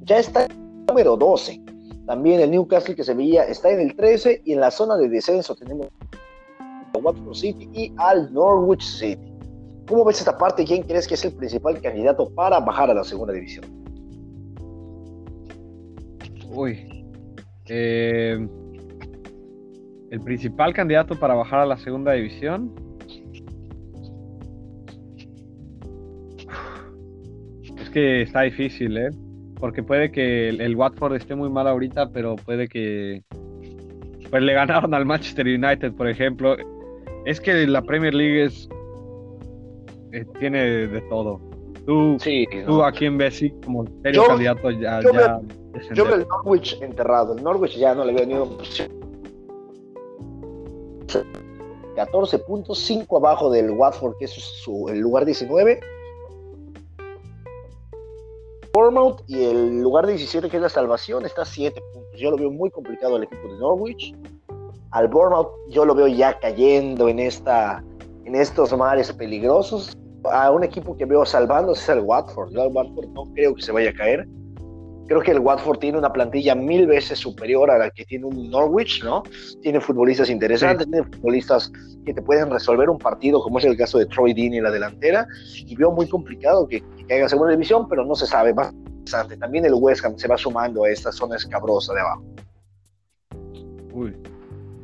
ya 0.02 0.18
está 0.18 0.46
número 0.86 1.16
12. 1.16 1.58
También 2.08 2.40
el 2.40 2.50
Newcastle 2.50 2.94
que 2.94 3.04
se 3.04 3.12
veía 3.12 3.44
está 3.44 3.70
en 3.70 3.80
el 3.80 3.94
13 3.94 4.40
y 4.46 4.54
en 4.54 4.60
la 4.60 4.70
zona 4.70 4.96
de 4.96 5.10
descenso 5.10 5.54
tenemos 5.54 5.88
a 6.58 6.98
Watford 6.98 7.34
City 7.34 7.68
y 7.74 7.92
al 7.98 8.32
Norwich 8.32 8.82
City. 8.82 9.34
¿Cómo 9.86 10.06
ves 10.06 10.18
esta 10.18 10.38
parte? 10.38 10.64
¿Quién 10.64 10.84
crees 10.84 11.06
que 11.06 11.14
es 11.14 11.24
el 11.26 11.34
principal 11.34 11.78
candidato 11.82 12.30
para 12.30 12.60
bajar 12.60 12.90
a 12.90 12.94
la 12.94 13.04
segunda 13.04 13.34
división? 13.34 13.66
Uy. 16.48 17.04
Eh, 17.66 18.48
el 20.10 20.20
principal 20.20 20.72
candidato 20.72 21.14
para 21.14 21.34
bajar 21.34 21.60
a 21.60 21.66
la 21.66 21.76
segunda 21.76 22.12
división. 22.12 22.74
que 27.92 28.22
está 28.22 28.42
difícil, 28.42 28.98
¿eh? 28.98 29.10
Porque 29.60 29.82
puede 29.82 30.10
que 30.12 30.50
el, 30.50 30.76
Watford 30.76 31.14
esté 31.14 31.34
muy 31.34 31.50
mal 31.50 31.66
ahorita, 31.66 32.10
pero 32.10 32.36
puede 32.36 32.68
que. 32.68 33.22
Pues 34.30 34.42
le 34.42 34.52
ganaron 34.52 34.94
al 34.94 35.04
Manchester 35.04 35.46
United, 35.46 35.92
por 35.94 36.08
ejemplo. 36.08 36.56
Es 37.24 37.40
que 37.40 37.66
la 37.66 37.82
Premier 37.82 38.14
League 38.14 38.44
es. 38.44 38.68
Eh, 40.12 40.24
tiene 40.38 40.62
de 40.86 41.00
todo. 41.02 41.40
Tú, 41.86 42.16
sí, 42.20 42.46
tú 42.66 42.82
a 42.82 42.92
quién 42.92 43.16
ves 43.16 43.42
como 43.64 43.84
serio 44.02 44.26
candidato 44.26 44.70
ya. 44.70 45.00
Yo, 45.00 45.12
ya 45.12 45.40
yo 45.94 46.04
veo 46.04 46.16
el 46.16 46.26
Norwich 46.28 46.78
enterrado. 46.80 47.36
El 47.36 47.42
Norwich 47.42 47.76
ya 47.76 47.94
no 47.94 48.04
le 48.04 48.12
veo 48.12 48.26
ni 48.26 48.34
opción. 48.34 48.90
14 51.96 52.38
puntos, 52.40 52.78
5 52.78 53.16
abajo 53.16 53.50
del 53.50 53.70
Watford, 53.70 54.16
que 54.18 54.26
es 54.26 54.30
su, 54.30 54.88
el 54.88 55.00
lugar 55.00 55.24
19 55.24 55.80
Bournemouth 58.72 59.22
y 59.26 59.44
el 59.44 59.80
lugar 59.80 60.06
17 60.06 60.48
que 60.48 60.56
es 60.56 60.62
la 60.62 60.68
salvación 60.68 61.25
está 61.25 61.42
a 61.42 61.46
7 61.46 61.80
puntos. 61.92 62.20
Yo 62.20 62.30
lo 62.30 62.37
veo 62.37 62.50
muy 62.50 62.70
complicado 62.70 63.16
el 63.16 63.25
equipo 63.25 63.48
de 63.48 63.58
Norwich. 63.58 64.14
Al 64.90 65.08
Bournemouth 65.08 65.50
yo 65.68 65.84
lo 65.84 65.94
veo 65.94 66.06
ya 66.06 66.38
cayendo 66.38 67.08
en, 67.08 67.18
esta, 67.18 67.82
en 68.25 68.34
estos 68.34 68.76
mares 68.76 69.12
peligrosos. 69.12 69.96
A 70.30 70.50
un 70.50 70.64
equipo 70.64 70.96
que 70.96 71.04
veo 71.04 71.25
salvándose 71.25 71.82
es 71.82 71.88
el 71.88 72.00
Watford. 72.00 72.50
Yo 72.52 72.62
al 72.62 72.68
Watford 72.72 73.08
no 73.08 73.25
creo 73.34 73.54
que 73.54 73.62
se 73.62 73.72
vaya 73.72 73.90
a 73.90 73.94
caer. 73.94 74.26
Creo 75.06 75.22
que 75.22 75.30
el 75.30 75.38
Watford 75.38 75.78
tiene 75.78 75.96
una 75.96 76.12
plantilla 76.12 76.54
mil 76.54 76.87
veces 76.87 77.18
superior 77.18 77.70
a 77.70 77.78
la 77.78 77.90
que 77.90 78.04
tiene 78.04 78.26
un 78.26 78.50
Norwich, 78.50 79.02
¿no? 79.02 79.22
Tiene 79.62 79.80
futbolistas 79.80 80.28
interesantes, 80.28 80.87
tiene 80.87 81.02
futbolistas 81.04 81.72
que 82.04 82.12
te 82.12 82.20
pueden 82.20 82.50
resolver 82.50 82.90
un 82.90 82.98
partido, 82.98 83.42
como 83.42 83.58
es 83.58 83.64
el 83.64 83.75
caso 83.75 83.96
de 83.96 84.04
Troy 84.04 84.34
Dean 84.34 84.52
en 84.52 84.64
la 84.64 84.70
delantera, 84.70 85.26
y 85.56 85.75
veo 85.76 85.90
muy 85.90 86.06
complicado 86.06 86.68
que, 86.68 86.82
que 87.08 87.14
caiga 87.14 87.26
a 87.26 87.28
segunda 87.28 87.52
división, 87.52 87.88
pero 87.88 88.04
no 88.04 88.14
se 88.14 88.26
sabe. 88.26 88.52
Más 88.54 88.72
interesante. 88.72 89.36
También 89.36 89.64
el 89.64 89.74
West 89.74 90.04
Ham 90.04 90.18
se 90.18 90.28
va 90.28 90.36
sumando 90.36 90.84
a 90.84 90.90
esta 90.90 91.10
zona 91.10 91.36
escabrosa 91.36 91.94
de 91.94 92.00
abajo. 92.00 92.24
Uy. 93.92 94.14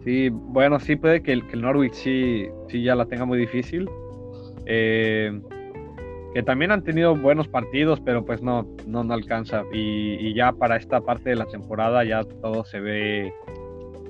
Sí, 0.04 0.28
bueno, 0.28 0.78
sí 0.80 0.96
puede 0.96 1.22
que 1.22 1.32
el, 1.32 1.60
Norwich 1.60 1.94
sí, 1.94 2.46
sí 2.68 2.82
ya 2.82 2.94
la 2.94 3.06
tenga 3.06 3.24
muy 3.24 3.38
difícil. 3.38 3.88
Eh, 4.66 5.40
que 6.34 6.42
también 6.42 6.72
han 6.72 6.82
tenido 6.82 7.14
buenos 7.14 7.46
partidos, 7.46 8.00
pero 8.00 8.24
pues 8.24 8.42
no, 8.42 8.66
no, 8.86 9.00
alcanza. 9.12 9.62
Y, 9.72 10.34
ya 10.34 10.52
para 10.52 10.76
esta 10.76 11.00
parte 11.00 11.30
de 11.30 11.36
la 11.36 11.46
temporada 11.46 12.04
ya 12.04 12.24
todo 12.24 12.64
se 12.64 12.80
ve 12.80 13.32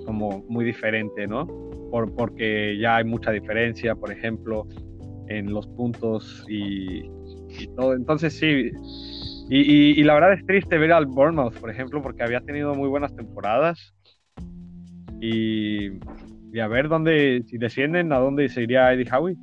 como 0.06 0.42
muy 0.48 0.64
diferente, 0.64 1.26
¿no? 1.26 1.46
Por, 1.90 2.12
porque 2.14 2.78
ya 2.78 2.96
hay 2.96 3.04
mucha 3.04 3.30
diferencia, 3.30 3.94
por 3.94 4.10
ejemplo, 4.10 4.66
en 5.28 5.52
los 5.52 5.66
puntos 5.66 6.44
y, 6.48 7.02
Entonces 7.96 8.36
sí, 8.38 8.70
y, 9.48 10.02
la 10.04 10.14
verdad 10.14 10.32
es 10.32 10.46
triste 10.46 10.78
ver 10.78 10.92
al 10.92 11.06
Bournemouth, 11.06 11.54
por 11.58 11.70
ejemplo, 11.70 12.02
porque 12.02 12.22
había 12.22 12.40
tenido 12.40 12.74
muy 12.74 12.88
buenas 12.88 13.14
temporadas. 13.14 13.94
Y, 15.20 15.98
y 16.52 16.60
a 16.60 16.68
ver 16.68 16.88
dónde, 16.88 17.42
si 17.46 17.58
descienden, 17.58 18.12
a 18.12 18.18
dónde 18.18 18.48
se 18.48 18.62
iría 18.62 18.92
Eddie 18.92 19.10
Howe. 19.10 19.36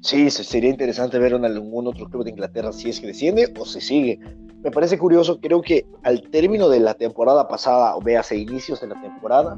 Sí, 0.00 0.30
sería 0.30 0.70
interesante 0.70 1.18
ver 1.18 1.32
en 1.32 1.44
algún 1.44 1.86
otro 1.86 2.06
club 2.08 2.24
de 2.24 2.30
Inglaterra 2.30 2.72
si 2.72 2.90
es 2.90 3.00
que 3.00 3.08
desciende 3.08 3.52
o 3.58 3.64
se 3.64 3.80
sigue. 3.80 4.20
Me 4.62 4.70
parece 4.70 4.98
curioso, 4.98 5.40
creo 5.40 5.62
que 5.62 5.86
al 6.02 6.22
término 6.30 6.68
de 6.68 6.80
la 6.80 6.94
temporada 6.94 7.48
pasada, 7.48 7.96
o 7.96 8.00
veas, 8.00 8.30
a 8.30 8.34
inicios 8.34 8.80
de 8.80 8.88
la 8.88 9.00
temporada, 9.00 9.56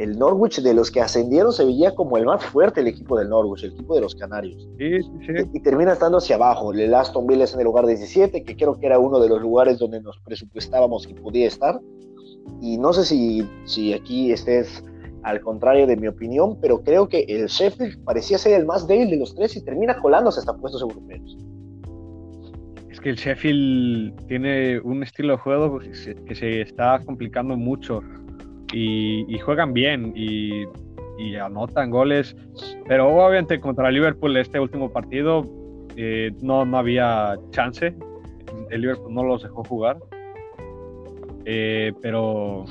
el 0.00 0.18
Norwich 0.18 0.62
de 0.62 0.72
los 0.72 0.90
que 0.90 1.02
ascendieron 1.02 1.52
se 1.52 1.62
veía 1.62 1.94
como 1.94 2.16
el 2.16 2.24
más 2.24 2.42
fuerte 2.42 2.80
el 2.80 2.86
equipo 2.86 3.18
del 3.18 3.28
Norwich, 3.28 3.64
el 3.64 3.72
equipo 3.72 3.94
de 3.94 4.00
los 4.00 4.14
Canarios. 4.14 4.66
Sí, 4.78 5.02
sí, 5.02 5.10
sí. 5.26 5.50
Y, 5.52 5.60
termina 5.60 5.92
estando 5.92 6.16
hacia 6.16 6.36
abajo. 6.36 6.72
El 6.72 6.94
Aston 6.94 7.26
Villa 7.26 7.44
es 7.44 7.52
en 7.52 7.60
el 7.60 7.66
lugar 7.66 7.84
17, 7.86 8.42
que 8.42 8.56
creo 8.56 8.78
que 8.80 8.86
era 8.86 8.98
uno 8.98 9.20
de 9.20 9.28
los 9.28 9.42
lugares 9.42 9.78
donde 9.78 10.00
nos 10.00 10.18
presupuestábamos 10.20 11.06
que 11.06 11.14
podía 11.14 11.46
estar. 11.46 11.78
Y 12.62 12.78
no 12.78 12.94
sé 12.94 13.04
si, 13.04 13.46
si 13.64 13.92
aquí 13.92 14.32
estés 14.32 14.82
al 15.22 15.42
contrario 15.42 15.86
de 15.86 15.98
mi 15.98 16.08
opinión, 16.08 16.58
pero 16.62 16.82
creo 16.82 17.06
que 17.06 17.26
el 17.28 17.48
Sheffield 17.48 18.02
parecía 18.02 18.38
ser 18.38 18.58
el 18.58 18.64
más 18.64 18.86
débil 18.86 19.10
de 19.10 19.18
los 19.18 19.34
tres 19.34 19.54
y 19.56 19.62
termina 19.62 20.00
colándose 20.00 20.40
hasta 20.40 20.56
puestos 20.56 20.80
europeos. 20.80 21.36
Es 22.90 22.98
que 23.00 23.10
el 23.10 23.16
Sheffield 23.16 24.26
tiene 24.28 24.80
un 24.80 25.02
estilo 25.02 25.34
de 25.34 25.38
juego 25.40 25.78
que 25.78 26.34
se, 26.34 26.62
está 26.62 27.00
complicando 27.04 27.54
mucho 27.54 28.00
y, 28.72 29.38
juegan 29.38 29.72
bien 29.72 30.12
y, 30.14 30.66
anotan 31.36 31.90
goles, 31.90 32.34
pero 32.86 33.08
obviamente 33.08 33.60
contra 33.60 33.90
Liverpool 33.90 34.36
este 34.38 34.58
último 34.58 34.90
partido 34.90 35.44
eh, 35.96 36.32
no, 36.40 36.64
no 36.64 36.78
había 36.78 37.38
chance, 37.50 37.94
el 38.70 38.80
Liverpool 38.80 39.12
no 39.12 39.22
los 39.22 39.42
dejó 39.42 39.62
jugar, 39.64 39.98
eh, 41.44 41.92
pero 42.00 42.64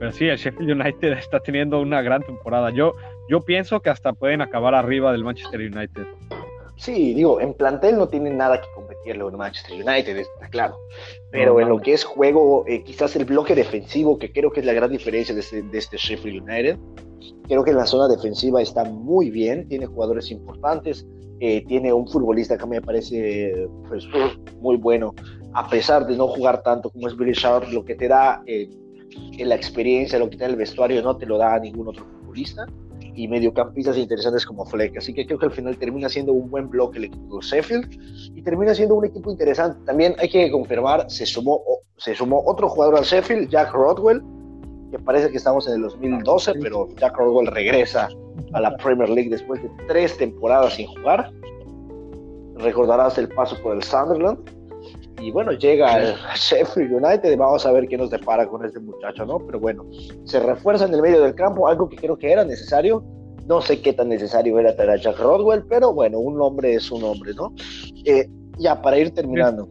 pero 0.00 0.12
sí, 0.12 0.26
el 0.26 0.38
Sheffield 0.38 0.80
United 0.80 1.12
está 1.18 1.38
teniendo 1.40 1.80
una 1.80 2.00
gran 2.02 2.22
temporada. 2.22 2.70
Yo, 2.70 2.94
yo 3.28 3.40
pienso 3.42 3.80
que 3.80 3.90
hasta 3.90 4.14
pueden 4.14 4.40
acabar 4.40 4.74
arriba 4.74 5.12
del 5.12 5.22
Manchester 5.22 5.60
United. 5.60 6.06
Sí, 6.76 7.12
digo, 7.12 7.38
en 7.40 7.52
plantel 7.52 7.98
no 7.98 8.08
tienen 8.08 8.38
nada 8.38 8.58
que 8.58 8.66
competirle 9.00 9.22
con 9.24 9.36
Manchester 9.36 9.74
United, 9.74 10.16
está 10.16 10.48
claro. 10.50 10.76
Pero 11.30 11.60
en 11.60 11.68
lo 11.68 11.80
que 11.80 11.94
es 11.94 12.04
juego, 12.04 12.64
eh, 12.66 12.82
quizás 12.84 13.16
el 13.16 13.24
bloque 13.24 13.54
defensivo, 13.54 14.18
que 14.18 14.32
creo 14.32 14.50
que 14.50 14.60
es 14.60 14.66
la 14.66 14.72
gran 14.72 14.90
diferencia 14.90 15.34
de 15.34 15.40
este, 15.40 15.62
de 15.62 15.78
este 15.78 15.96
Sheffield 15.96 16.42
United, 16.42 16.78
creo 17.48 17.64
que 17.64 17.70
en 17.70 17.76
la 17.76 17.86
zona 17.86 18.08
defensiva 18.08 18.60
está 18.62 18.84
muy 18.84 19.30
bien, 19.30 19.68
tiene 19.68 19.86
jugadores 19.86 20.30
importantes, 20.30 21.06
eh, 21.40 21.64
tiene 21.66 21.92
un 21.92 22.06
futbolista 22.06 22.58
que 22.58 22.66
me 22.66 22.82
parece 22.82 23.66
pues, 23.88 24.06
muy 24.60 24.76
bueno, 24.76 25.14
a 25.54 25.68
pesar 25.68 26.06
de 26.06 26.16
no 26.16 26.28
jugar 26.28 26.62
tanto 26.62 26.90
como 26.90 27.08
es 27.08 27.16
Billy 27.16 27.32
Sharp, 27.32 27.70
lo 27.72 27.84
que 27.84 27.94
te 27.94 28.08
da 28.08 28.42
eh, 28.46 28.68
la 29.38 29.54
experiencia, 29.54 30.18
lo 30.18 30.28
que 30.28 30.36
tiene 30.36 30.52
el 30.52 30.58
vestuario, 30.58 31.02
no 31.02 31.16
te 31.16 31.26
lo 31.26 31.38
da 31.38 31.54
a 31.54 31.58
ningún 31.58 31.88
otro 31.88 32.04
futbolista. 32.04 32.66
Y 33.14 33.28
mediocampistas 33.28 33.96
interesantes 33.96 34.46
como 34.46 34.64
Fleck. 34.64 34.96
Así 34.96 35.12
que 35.12 35.26
creo 35.26 35.38
que 35.38 35.46
al 35.46 35.52
final 35.52 35.76
termina 35.76 36.08
siendo 36.08 36.32
un 36.32 36.50
buen 36.50 36.68
bloque 36.68 36.98
el 36.98 37.04
equipo 37.04 37.38
de 37.38 37.46
Sheffield 37.46 38.36
y 38.36 38.42
termina 38.42 38.74
siendo 38.74 38.94
un 38.94 39.04
equipo 39.04 39.30
interesante. 39.30 39.78
También 39.84 40.14
hay 40.18 40.28
que 40.28 40.50
confirmar, 40.50 41.10
se 41.10 41.26
sumó, 41.26 41.62
se 41.96 42.14
sumó 42.14 42.42
otro 42.46 42.68
jugador 42.68 42.96
al 42.96 43.04
Sheffield, 43.04 43.48
Jack 43.50 43.72
Rodwell, 43.72 44.22
que 44.90 44.98
parece 44.98 45.30
que 45.30 45.36
estamos 45.36 45.66
en 45.68 45.74
el 45.74 45.82
2012, 45.82 46.54
pero 46.60 46.88
Jack 46.96 47.16
Rodwell 47.16 47.46
regresa 47.48 48.08
a 48.52 48.60
la 48.60 48.76
Premier 48.76 49.08
League 49.08 49.30
después 49.30 49.62
de 49.62 49.70
tres 49.86 50.16
temporadas 50.16 50.74
sin 50.74 50.86
jugar. 50.86 51.32
Recordarás 52.56 53.16
el 53.18 53.28
paso 53.28 53.56
por 53.62 53.76
el 53.76 53.82
Sunderland 53.82 54.59
y 55.20 55.30
bueno, 55.30 55.52
llega 55.52 55.92
al 55.92 56.16
Sheffield 56.34 56.92
United, 56.92 57.36
vamos 57.36 57.66
a 57.66 57.72
ver 57.72 57.88
qué 57.88 57.96
nos 57.96 58.10
depara 58.10 58.48
con 58.48 58.64
este 58.64 58.80
muchacho, 58.80 59.24
¿no? 59.26 59.38
Pero 59.46 59.60
bueno, 59.60 59.84
se 60.24 60.40
refuerza 60.40 60.86
en 60.86 60.94
el 60.94 61.02
medio 61.02 61.22
del 61.22 61.34
campo, 61.34 61.68
algo 61.68 61.88
que 61.88 61.96
creo 61.96 62.16
que 62.16 62.32
era 62.32 62.44
necesario. 62.44 63.04
No 63.46 63.60
sé 63.60 63.80
qué 63.80 63.92
tan 63.92 64.08
necesario 64.08 64.58
era 64.58 64.74
traer 64.76 64.90
a 64.90 64.96
Jack 64.96 65.18
Rodwell, 65.18 65.64
pero 65.68 65.92
bueno, 65.92 66.18
un 66.18 66.40
hombre 66.40 66.74
es 66.74 66.90
un 66.90 67.02
hombre, 67.02 67.34
¿no? 67.34 67.52
Eh, 68.04 68.28
ya, 68.58 68.80
para 68.80 68.98
ir 68.98 69.10
terminando. 69.12 69.68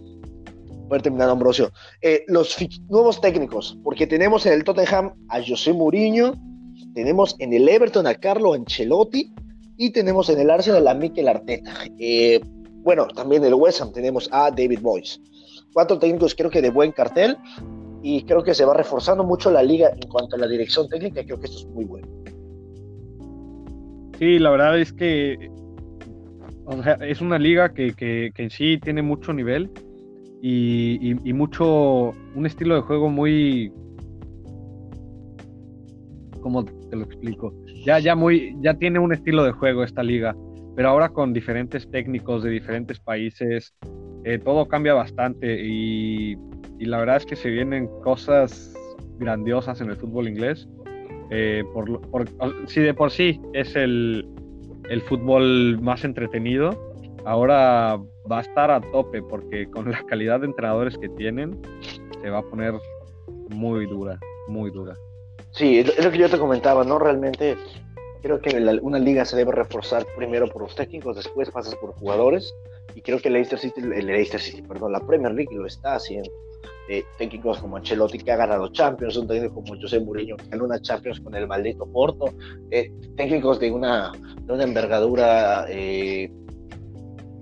Para 0.90 0.98
ir 0.98 1.04
terminando, 1.04 1.34
Ambrosio. 1.34 1.72
Eh, 2.02 2.24
los 2.28 2.58
nuevos 2.90 3.22
técnicos, 3.22 3.78
porque 3.84 4.06
tenemos 4.06 4.46
en 4.46 4.54
el 4.54 4.64
Tottenham 4.64 5.14
a 5.30 5.42
José 5.42 5.72
Mourinho, 5.72 6.34
tenemos 6.94 7.36
en 7.40 7.54
el 7.54 7.70
Everton 7.70 8.08
a 8.08 8.16
Carlo 8.16 8.54
Ancelotti 8.54 9.32
y 9.78 9.92
tenemos 9.92 10.30
en 10.30 10.40
el 10.40 10.50
Arsenal 10.50 10.88
a 10.88 10.94
Mikel 10.94 11.28
Arteta. 11.30 11.72
Eh, 12.00 12.42
bueno, 12.82 13.08
también 13.08 13.44
en 13.44 13.50
el 13.50 13.56
West 13.56 13.82
Ham 13.82 13.92
tenemos 13.92 14.28
a 14.32 14.52
David 14.52 14.80
Boyce. 14.82 15.20
Cuatro 15.74 16.00
técnicos 16.00 16.36
creo 16.36 16.50
que 16.50 16.62
de 16.62 16.70
buen 16.70 16.92
cartel 16.92 17.38
y 18.02 18.24
creo 18.24 18.44
que 18.44 18.54
se 18.54 18.66
va 18.66 18.74
reforzando 18.74 19.24
mucho 19.24 19.52
la 19.52 19.64
liga 19.64 19.90
en 19.90 20.10
cuanto 20.10 20.36
a 20.36 20.40
la 20.40 20.48
dirección 20.48 20.88
técnica. 20.88 21.24
Creo 21.24 21.40
que 21.40 21.46
esto 21.46 21.60
es 21.60 21.66
muy 21.68 21.86
bueno. 21.86 22.08
Sí, 24.18 24.40
la 24.40 24.50
verdad 24.50 24.80
es 24.80 24.92
que 24.92 25.50
es 27.02 27.22
una 27.22 27.40
liga 27.40 27.74
que, 27.74 27.94
que, 27.94 28.32
en 28.36 28.50
sí 28.50 28.78
tiene 28.82 29.02
mucho 29.02 29.34
nivel 29.34 29.72
y, 30.42 31.16
y, 31.28 31.34
mucho, 31.34 32.14
un 32.36 32.46
estilo 32.46 32.76
de 32.76 32.82
juego 32.82 33.10
muy, 33.10 33.72
¿cómo 36.42 36.64
te 36.64 36.96
lo 36.96 37.04
explico? 37.04 37.54
Ya, 37.86 38.00
ya 38.00 38.16
muy, 38.16 38.56
ya 38.62 38.74
tiene 38.74 39.00
un 39.00 39.14
estilo 39.14 39.44
de 39.44 39.52
juego 39.52 39.84
esta 39.84 40.04
liga 40.04 40.36
pero 40.80 40.92
ahora 40.92 41.10
con 41.10 41.34
diferentes 41.34 41.92
técnicos 41.92 42.42
de 42.42 42.52
diferentes 42.52 43.02
países, 43.02 43.76
eh, 44.30 44.38
todo 44.38 44.68
cambia 44.68 44.94
bastante 44.94 45.60
y, 45.60 46.38
la 46.82 47.00
verdad 47.00 47.18
es 47.18 47.26
que 47.26 47.36
se 47.36 47.50
vienen 47.50 47.88
cosas 48.04 48.76
grandiosas 49.18 49.82
en 49.82 49.90
el 49.90 49.96
fútbol 49.96 50.28
inglés. 50.28 50.68
Eh, 51.32 51.64
por, 51.74 52.00
si 52.68 52.80
de 52.80 52.94
por 52.94 53.10
sí 53.10 53.42
es 53.54 53.76
el, 53.76 54.28
el 54.88 55.02
fútbol 55.02 55.82
más 55.82 56.04
entretenido, 56.04 56.80
ahora 57.26 58.00
va 58.32 58.38
a 58.38 58.42
estar 58.42 58.70
a 58.70 58.80
tope 58.92 59.24
porque 59.24 59.66
con 59.66 59.90
la 59.90 60.04
calidad 60.04 60.42
de 60.42 60.46
entrenadores 60.46 60.96
que 61.00 61.10
tienen, 61.10 61.60
se 62.22 62.30
va 62.30 62.38
a 62.38 62.44
poner 62.44 62.76
muy 63.50 63.88
dura, 63.88 64.20
muy 64.48 64.70
dura. 64.70 64.94
Sí, 65.52 65.80
es 65.80 66.06
lo 66.06 66.12
que 66.12 66.20
yo 66.20 66.30
te 66.30 66.38
comentaba, 66.38 66.84
¿no? 66.84 67.00
Realmente 67.00 67.58
Creo 68.22 68.42
que 68.42 68.58
una 68.82 69.00
liga 69.00 69.24
se 69.24 69.38
debe 69.38 69.54
reforzar 69.54 70.06
primero 70.18 70.48
por 70.48 70.64
los 70.64 70.76
técnicos, 70.76 71.16
después 71.16 71.50
pasas 71.52 71.76
por 71.76 71.94
jugadores. 71.94 72.54
Y 72.96 73.02
creo 73.02 73.20
que 73.20 73.30
Leicester 73.30 73.60
City, 73.60 73.82
el 73.82 74.08
Leicester 74.08 74.42
City, 74.42 74.62
perdón, 74.62 74.92
la 74.92 75.00
Premier 75.00 75.34
League 75.34 75.56
lo 75.56 75.66
está 75.66 75.96
haciendo. 75.96 76.30
Eh, 76.90 77.06
técnicos 77.20 77.60
como 77.60 77.78
Ancelotti 77.78 78.18
que 78.18 78.32
ha 78.32 78.36
ganado 78.36 78.68
Champions, 78.70 79.16
un 79.16 79.28
técnico 79.28 79.54
como 79.54 79.80
José 79.80 80.00
Mourinho 80.00 80.36
que 80.38 80.48
ganó 80.48 80.66
una 80.66 80.82
Champions 80.82 81.20
con 81.20 81.36
el 81.36 81.48
maldito 81.48 81.86
Porto, 81.86 82.34
eh, 82.72 82.92
técnicos 83.16 83.60
de 83.60 83.72
una, 83.72 84.12
de 84.42 84.54
una 84.54 84.64
envergadura 84.64 85.68
eh, 85.70 86.32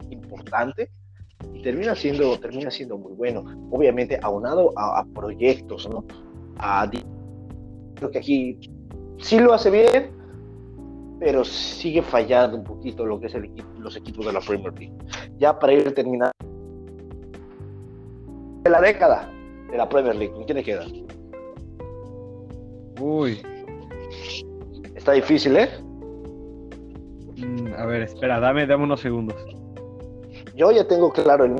importante 0.09 0.91
y 1.53 1.61
termina 1.61 1.95
siendo, 1.95 2.37
termina 2.39 2.69
siendo 2.69 2.97
muy 2.97 3.13
bueno. 3.13 3.45
Obviamente 3.71 4.19
aunado 4.21 4.73
a, 4.75 4.99
a 4.99 5.05
proyectos, 5.15 5.89
¿no? 5.89 6.03
A, 6.57 6.91
creo 7.95 8.11
que 8.11 8.17
aquí 8.17 8.59
sí 9.17 9.39
lo 9.39 9.53
hace 9.53 9.71
bien, 9.71 10.11
pero 11.19 11.43
sigue 11.43 12.01
fallando 12.01 12.57
un 12.57 12.63
poquito 12.63 13.05
lo 13.05 13.19
que 13.19 13.27
es 13.27 13.35
el 13.35 13.45
equipo, 13.45 13.67
los 13.79 13.95
equipos 13.95 14.25
de 14.25 14.33
la 14.33 14.39
Premier 14.39 14.73
League. 14.77 14.93
Ya 15.37 15.57
para 15.57 15.73
ir 15.73 15.93
terminando 15.93 16.31
de 18.63 18.69
la 18.69 18.81
década 18.81 19.31
de 19.71 19.77
la 19.77 19.87
Premier 19.87 20.15
League, 20.15 20.33
¿con 20.33 20.43
quién 20.43 20.57
le 20.57 20.63
queda? 20.63 20.85
Uy. 22.99 23.41
Está 24.95 25.13
difícil, 25.13 25.57
¿eh? 25.57 25.69
Mm, 27.37 27.73
a 27.77 27.85
ver, 27.85 28.03
espera, 28.03 28.39
dame, 28.39 28.65
dame 28.65 28.83
unos 28.83 29.01
segundos. 29.01 29.37
Yo 30.55 30.71
ya 30.71 30.87
tengo 30.87 31.11
claro 31.11 31.45
el 31.45 31.55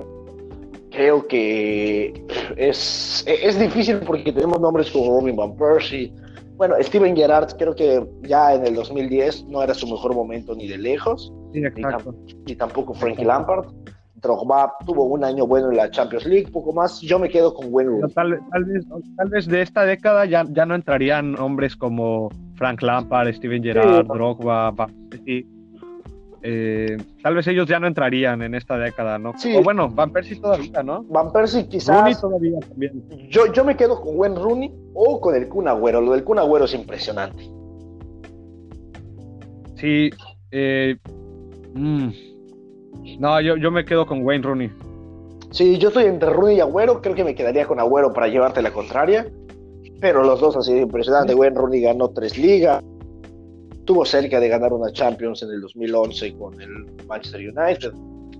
creo 0.98 1.28
que 1.28 2.26
es, 2.56 3.24
es 3.28 3.60
difícil 3.60 4.00
porque 4.00 4.32
tenemos 4.34 4.60
nombres 4.60 4.90
como 4.90 5.20
Robin 5.20 5.36
Van 5.36 5.56
Persie, 5.56 6.12
bueno, 6.58 6.76
Steven 6.82 7.16
Gerrard 7.16 7.56
creo 7.58 7.76
que 7.76 8.04
ya 8.24 8.54
en 8.56 8.66
el 8.66 8.76
2010 8.76 9.46
no 9.46 9.62
era 9.62 9.74
su 9.74 9.88
mejor 9.88 10.16
momento 10.16 10.56
ni 10.56 10.68
de 10.68 10.78
lejos, 10.78 11.32
ni, 11.54 12.56
tampoco 12.56 12.94
Frankie 12.94 13.26
Lampard. 13.26 13.68
Drogba 14.16 14.74
tuvo 14.84 15.04
un 15.04 15.24
año 15.24 15.46
bueno 15.46 15.70
en 15.70 15.78
la 15.78 15.92
Champions 15.92 16.26
League, 16.26 16.48
poco 16.52 16.74
más. 16.74 17.00
Yo 17.02 17.20
me 17.20 17.30
quedo 17.30 17.54
con 17.54 17.68
Wayne 17.70 18.02
Tal, 18.16 18.32
vez, 18.32 18.40
tal 19.16 19.30
vez 19.30 19.46
de 19.46 19.62
esta 19.62 19.86
década 19.86 20.26
ya, 20.26 20.44
ya 20.50 20.66
no 20.66 20.74
entrarían 20.74 21.38
hombres 21.40 21.76
como 21.76 22.30
Frank 22.56 22.82
Lampard, 22.82 23.32
Steven 23.36 23.62
Gerrard, 23.62 24.08
Drogba, 24.08 24.74
eh, 26.44 26.98
tal 27.24 27.36
vez 27.36 27.48
ellos 27.48 27.68
ya 27.68 27.80
no 27.80 27.88
entrarían 27.88 28.42
en 28.42 28.56
esta 28.56 28.78
década, 28.78 29.18
¿no? 29.18 29.34
Sí. 29.38 29.56
O 29.56 29.64
bueno, 29.64 29.90
Van 29.90 30.12
Persie 30.12 30.40
todavía, 30.40 30.84
¿no? 30.84 31.04
Van 31.04 31.32
Persie 31.32 31.68
quizás. 31.68 31.98
Rooney 31.98 32.16
todavía 32.16 32.60
también. 32.60 33.30
Yo, 33.30 33.52
yo 33.52 33.66
me 33.66 33.76
quedo 33.76 34.00
con 34.00 34.16
Gwen 34.16 34.36
Rooney 34.36 34.72
o 34.94 35.20
con 35.20 35.36
el 35.36 35.48
Kun 35.48 35.68
Agüero. 35.68 36.02
Lo 36.02 36.12
del 36.12 36.24
Kun 36.24 36.40
Agüero 36.40 36.66
es 36.66 36.74
impresionante. 36.74 37.44
Sí. 39.76 40.10
Eh, 40.52 40.96
mm, 41.74 42.10
no, 43.20 43.42
yo, 43.42 43.58
yo 43.58 43.72
me 43.72 43.84
quedo 43.84 44.06
con 44.06 44.24
Wayne 44.24 44.44
Rooney. 44.44 44.72
Sí, 45.52 45.78
yo 45.78 45.88
estoy 45.90 46.06
entre 46.06 46.30
Rooney 46.30 46.58
y 46.58 46.60
Agüero. 46.60 47.02
Creo 47.02 47.16
que 47.16 47.24
me 47.24 47.36
quedaría 47.36 47.66
con 47.66 47.80
Agüero 47.80 48.14
para 48.14 48.28
llevarte 48.28 48.62
la 48.62 48.72
contraria. 48.72 49.28
Pero 50.00 50.24
los 50.24 50.40
dos 50.40 50.56
han 50.56 50.64
sido 50.64 50.80
impresionantes. 50.80 51.36
Wayne 51.36 51.56
Rooney 51.58 51.82
ganó 51.82 52.10
tres 52.10 52.38
ligas 52.38 52.84
estuvo 53.88 54.04
cerca 54.04 54.42
de 54.42 54.50
ganar 54.50 54.74
una 54.74 54.92
Champions 54.92 55.44
en 55.44 55.50
el 55.52 55.62
2011 55.62 56.34
con 56.34 56.62
el 56.62 56.70
Manchester 57.08 57.40
United. 57.40 57.94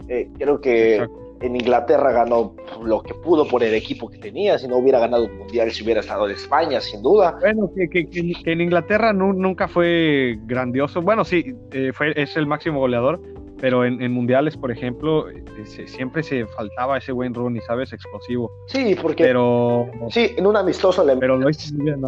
Eh, 0.10 0.30
creo 0.38 0.60
que 0.60 1.08
en 1.40 1.56
Inglaterra 1.56 2.12
ganó 2.12 2.54
lo 2.84 3.02
que 3.02 3.14
pudo 3.14 3.48
por 3.48 3.64
el 3.64 3.74
equipo 3.74 4.10
que 4.10 4.18
tenía. 4.18 4.60
Si 4.60 4.68
no 4.68 4.76
hubiera 4.76 5.00
ganado 5.00 5.24
un 5.24 5.38
mundial, 5.38 5.72
si 5.72 5.86
hubiera 5.86 6.02
estado 6.02 6.28
en 6.28 6.36
España, 6.36 6.82
sin 6.82 7.02
duda. 7.02 7.38
Bueno, 7.40 7.72
que, 7.74 8.10
en 8.44 8.60
Inglaterra 8.60 9.14
nunca 9.14 9.70
fue 9.70 10.38
grandioso. 10.48 11.02
Bueno, 11.02 11.24
sí, 11.24 11.56
eh, 11.72 11.92
fue, 11.94 12.12
es 12.22 12.36
el 12.36 12.46
máximo 12.46 12.82
goleador, 12.82 13.22
pero 13.62 13.86
en, 13.86 14.12
mundiales, 14.12 14.58
por 14.58 14.70
ejemplo, 14.70 15.30
eh, 15.30 15.44
siempre 15.86 16.24
se 16.24 16.46
faltaba 16.48 16.98
ese 16.98 17.14
buen 17.14 17.34
Rooney, 17.34 17.62
¿sabes? 17.62 17.94
Explosivo. 17.94 18.52
Sí, 18.68 18.98
porque. 19.02 19.24
Pero. 19.24 19.90
Sí, 20.10 20.32
en 20.36 20.46
un 20.46 20.58
amistoso 20.58 21.06
le. 21.06 21.16
Pero 21.16 21.38
lo 21.38 21.50
hizo 21.50 21.74
bien, 21.78 22.02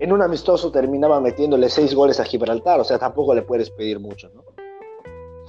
en 0.00 0.12
un 0.12 0.22
amistoso 0.22 0.70
terminaba 0.70 1.20
metiéndole 1.20 1.68
seis 1.68 1.94
goles 1.94 2.20
a 2.20 2.24
Gibraltar, 2.24 2.80
o 2.80 2.84
sea, 2.84 2.98
tampoco 2.98 3.34
le 3.34 3.42
puedes 3.42 3.70
pedir 3.70 3.98
mucho, 3.98 4.30
¿no? 4.34 4.42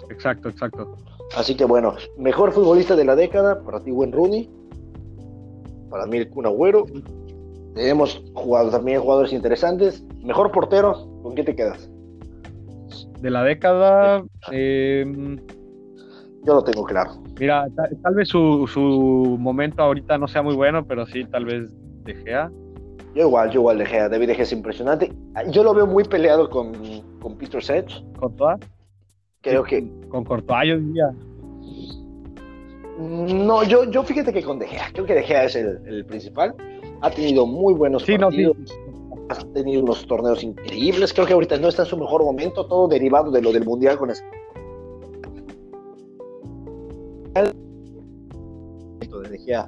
Exacto, 0.09 0.49
exacto. 0.49 0.95
Así 1.35 1.55
que 1.55 1.65
bueno, 1.65 1.95
mejor 2.17 2.51
futbolista 2.53 2.95
de 2.95 3.05
la 3.05 3.15
década, 3.15 3.61
para 3.61 3.81
ti, 3.83 3.91
buen 3.91 4.11
Rooney. 4.11 4.49
Para 5.89 6.05
mí, 6.05 6.17
el 6.17 6.29
Kun 6.29 6.45
Agüero. 6.45 6.85
Tenemos 7.75 8.23
jugado, 8.33 8.69
también 8.69 9.01
jugadores 9.01 9.33
interesantes. 9.33 10.03
Mejor 10.23 10.51
portero, 10.51 11.07
¿con 11.21 11.35
qué 11.35 11.43
te 11.43 11.55
quedas? 11.55 11.89
De 13.19 13.29
la 13.29 13.43
década. 13.43 14.23
Em, 14.51 15.37
Yo 16.43 16.55
lo 16.55 16.63
tengo 16.63 16.85
claro. 16.85 17.11
Mira, 17.39 17.67
tal, 18.01 18.15
vez 18.15 18.29
su, 18.29 18.67
su 18.67 19.37
momento 19.39 19.83
ahorita 19.83 20.17
no 20.17 20.27
sea 20.27 20.41
muy 20.41 20.55
bueno, 20.55 20.85
pero 20.87 21.05
sí, 21.05 21.25
tal 21.25 21.45
vez 21.45 21.71
De 22.03 22.15
Gea. 22.15 22.49
Yo 23.17 23.23
igual, 23.23 23.49
yo 23.49 23.61
igual 23.61 23.79
dejé 23.79 24.07
David 24.09 24.29
Gea 24.29 24.43
es 24.43 24.51
impresionante. 24.51 25.11
Yo 25.49 25.63
lo 25.63 25.73
veo 25.73 25.87
muy 25.87 26.03
peleado 26.03 26.47
con, 26.51 26.71
con 27.19 27.35
Peter 27.35 27.63
Sedge. 27.63 28.03
¿Courtois? 28.19 28.59
Creo 29.41 29.63
que... 29.63 29.89
Con 30.09 30.23
Courtois 30.23 30.69
yo 30.69 30.77
diría. 30.77 31.11
No, 32.99 33.63
yo, 33.63 33.89
yo 33.89 34.03
fíjate 34.03 34.31
que 34.31 34.43
con 34.43 34.59
De 34.59 34.67
Gea, 34.67 34.91
creo 34.93 35.07
que 35.07 35.15
De 35.15 35.23
Gea 35.23 35.45
es 35.45 35.55
el, 35.55 36.05
principal. 36.05 36.53
Ha 37.01 37.09
tenido 37.09 37.47
muy 37.47 37.73
buenos 37.73 38.03
partidos. 38.05 38.55
Ha 39.29 39.35
tenido 39.51 39.81
unos 39.81 40.05
torneos 40.05 40.43
increíbles. 40.43 41.11
Creo 41.11 41.25
que 41.25 41.33
ahorita 41.33 41.57
no 41.57 41.69
está 41.69 41.81
en 41.81 41.87
su 41.87 41.97
mejor 41.97 42.23
momento, 42.23 42.67
todo 42.67 42.87
derivado 42.87 43.31
de 43.31 43.41
lo 43.41 43.51
del 43.51 43.65
Mundial 43.65 43.97
con 43.97 44.09
De 49.27 49.39
Gea 49.39 49.67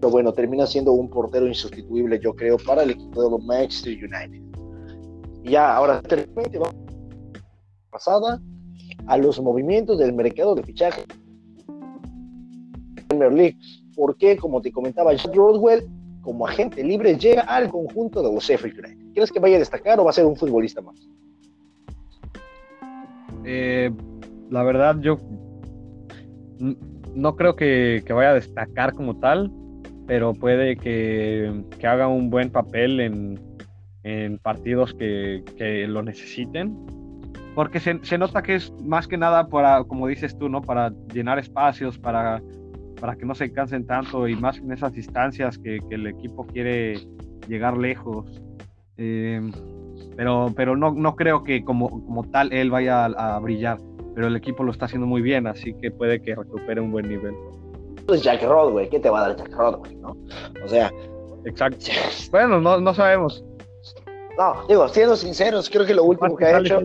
pero 0.00 0.10
bueno, 0.10 0.32
termina 0.32 0.66
siendo 0.66 0.92
un 0.92 1.10
portero 1.10 1.46
insustituible, 1.46 2.18
yo 2.18 2.34
creo, 2.34 2.56
para 2.56 2.82
el 2.82 2.90
equipo 2.90 3.22
de 3.22 3.30
los 3.30 3.44
Manchester 3.44 3.92
United. 3.92 4.42
Ya, 5.44 5.76
ahora, 5.76 6.02
vamos 6.54 6.74
pasada 7.90 8.40
a 9.06 9.16
los 9.18 9.40
movimientos 9.40 9.98
del 9.98 10.12
mercado 10.14 10.54
de 10.54 10.62
fichaje 10.62 11.04
Premier 13.08 13.32
League. 13.32 13.58
Porque, 13.94 14.36
como 14.36 14.62
te 14.62 14.72
comentaba, 14.72 15.12
Jack 15.12 15.34
Rodwell, 15.34 15.86
como 16.22 16.46
agente 16.46 16.82
libre, 16.82 17.18
llega 17.18 17.42
al 17.42 17.68
conjunto 17.68 18.22
de 18.22 18.32
los 18.32 18.44
Sheffield 18.44 18.78
United. 18.78 19.12
¿Crees 19.12 19.32
que 19.32 19.40
vaya 19.40 19.56
a 19.56 19.58
destacar 19.58 20.00
o 20.00 20.04
va 20.04 20.10
a 20.10 20.14
ser 20.14 20.24
un 20.24 20.36
futbolista 20.36 20.80
más? 20.80 20.96
Eh, 23.44 23.90
la 24.48 24.62
verdad, 24.62 24.96
yo 25.00 25.18
no 27.14 27.36
creo 27.36 27.56
que, 27.56 28.02
vaya 28.08 28.30
a 28.30 28.34
destacar 28.34 28.94
como 28.94 29.18
tal, 29.18 29.52
pero 30.10 30.34
puede 30.34 30.74
que, 30.76 31.62
haga 31.84 32.08
un 32.08 32.30
buen 32.30 32.50
papel 32.50 32.98
en, 34.02 34.38
partidos 34.38 34.92
que, 34.92 35.86
lo 35.88 36.02
necesiten. 36.02 36.76
Porque 37.54 37.78
se, 37.78 38.18
nota 38.18 38.42
que 38.42 38.56
es 38.56 38.72
más 38.82 39.06
que 39.06 39.16
nada 39.16 39.46
para, 39.46 39.84
como 39.84 40.08
dices 40.08 40.36
tú, 40.36 40.48
¿no? 40.48 40.62
Para 40.62 40.92
llenar 41.14 41.38
espacios, 41.38 41.96
para, 41.96 42.42
para 43.00 43.14
que 43.14 43.24
no 43.24 43.36
se 43.36 43.52
cansen 43.52 43.86
tanto 43.86 44.26
y 44.26 44.34
más 44.34 44.58
en 44.58 44.72
esas 44.72 44.94
distancias 44.94 45.58
que, 45.58 45.78
el 45.90 46.08
equipo 46.08 46.44
quiere 46.44 46.98
llegar 47.46 47.76
lejos. 47.76 48.42
Eh, 48.96 49.40
pero, 50.16 50.52
pero 50.56 50.76
no, 50.76 50.90
no 50.90 51.14
creo 51.14 51.44
que 51.44 51.62
como, 51.62 51.88
como 51.88 52.24
tal 52.24 52.52
él 52.52 52.68
vaya 52.68 53.04
a, 53.04 53.38
brillar, 53.38 53.78
pero 54.16 54.26
el 54.26 54.34
equipo 54.34 54.64
lo 54.64 54.72
está 54.72 54.86
haciendo 54.86 55.06
muy 55.06 55.22
bien, 55.22 55.46
así 55.46 55.72
que 55.74 55.92
puede 55.92 56.20
que 56.20 56.34
recupere 56.34 56.80
un 56.80 56.90
buen 56.90 57.08
nivel. 57.08 57.34
Jack 58.08 58.42
Rodway, 58.42 58.88
¿qué 58.88 58.98
te 58.98 59.10
va 59.10 59.24
a 59.24 59.28
dar 59.28 59.36
Jack 59.36 59.52
Rodway, 59.52 59.96
no? 59.96 60.16
O 60.64 60.68
sea... 60.68 60.92
Exacto. 61.44 61.86
bueno, 62.30 62.60
no, 62.60 62.80
no 62.80 62.94
sabemos. 62.94 63.42
No, 64.36 64.66
digo, 64.68 64.88
siendo 64.88 65.16
sinceros, 65.16 65.70
creo 65.70 65.86
que 65.86 65.94
lo 65.94 66.04
último 66.04 66.36
que 66.36 66.44
ha 66.46 66.58
hecho... 66.58 66.80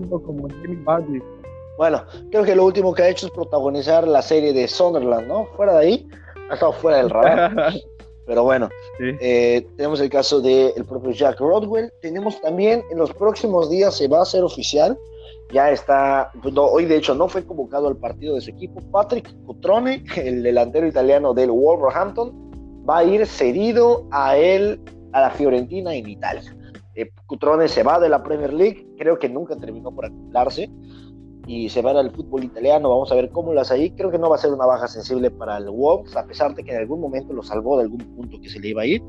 Bueno, 1.77 2.03
creo 2.31 2.43
que 2.43 2.55
lo 2.55 2.65
último 2.65 2.93
que 2.93 3.03
ha 3.03 3.09
hecho 3.09 3.25
es 3.27 3.31
protagonizar 3.33 4.07
la 4.07 4.21
serie 4.21 4.53
de 4.53 4.67
Sunderland, 4.67 5.27
¿no? 5.27 5.45
Fuera 5.57 5.73
de 5.73 5.79
ahí, 5.79 6.07
ha 6.49 6.53
estado 6.53 6.71
fuera 6.73 6.97
del 6.97 7.09
radar. 7.09 7.73
Pero 8.25 8.43
bueno, 8.43 8.69
eh, 8.99 9.67
tenemos 9.77 9.99
el 9.99 10.09
caso 10.09 10.41
del 10.41 10.83
propio 10.85 11.11
Jack 11.11 11.39
Rodwell. 11.39 11.91
Tenemos 12.01 12.41
también 12.41 12.83
en 12.89 12.97
los 12.97 13.13
próximos 13.13 13.69
días 13.69 13.95
se 13.95 14.07
va 14.07 14.19
a 14.19 14.23
hacer 14.23 14.43
oficial. 14.43 14.97
Ya 15.53 15.71
está, 15.71 16.31
hoy 16.55 16.85
de 16.85 16.97
hecho 16.97 17.13
no 17.15 17.27
fue 17.27 17.45
convocado 17.45 17.87
al 17.87 17.97
partido 17.97 18.35
de 18.35 18.41
su 18.41 18.49
equipo. 18.49 18.81
Patrick 18.91 19.31
Cutrone, 19.45 20.03
el 20.15 20.43
delantero 20.43 20.87
italiano 20.87 21.33
del 21.33 21.51
Wolverhampton, 21.51 22.85
va 22.87 22.99
a 22.99 23.03
ir 23.03 23.25
cedido 23.25 24.07
a 24.11 24.37
él, 24.37 24.81
a 25.13 25.21
la 25.21 25.29
Fiorentina 25.29 25.93
en 25.93 26.09
Italia. 26.09 26.55
Eh, 26.95 27.11
Cutrone 27.25 27.67
se 27.67 27.83
va 27.83 27.99
de 27.99 28.09
la 28.09 28.23
Premier 28.23 28.53
League, 28.53 28.87
creo 28.97 29.19
que 29.19 29.29
nunca 29.29 29.55
terminó 29.55 29.93
por 29.93 30.05
acumularse 30.05 30.69
y 31.47 31.69
se 31.69 31.81
van 31.81 31.97
al 31.97 32.11
fútbol 32.11 32.43
italiano. 32.43 32.89
Vamos 32.89 33.11
a 33.11 33.15
ver 33.15 33.29
cómo 33.29 33.53
las 33.53 33.71
ahí. 33.71 33.91
Creo 33.91 34.11
que 34.11 34.17
no 34.17 34.29
va 34.29 34.35
a 34.35 34.39
ser 34.39 34.51
una 34.51 34.65
baja 34.65 34.87
sensible 34.87 35.29
para 35.29 35.57
el 35.57 35.69
Wolves, 35.69 36.15
a 36.15 36.25
pesar 36.25 36.55
de 36.55 36.63
que 36.63 36.71
en 36.71 36.77
algún 36.77 37.01
momento 37.01 37.33
lo 37.33 37.43
salvó 37.43 37.77
de 37.77 37.83
algún 37.83 37.99
punto 37.99 38.39
que 38.41 38.49
se 38.49 38.59
le 38.59 38.69
iba 38.69 38.81
a 38.81 38.85
ir, 38.85 39.03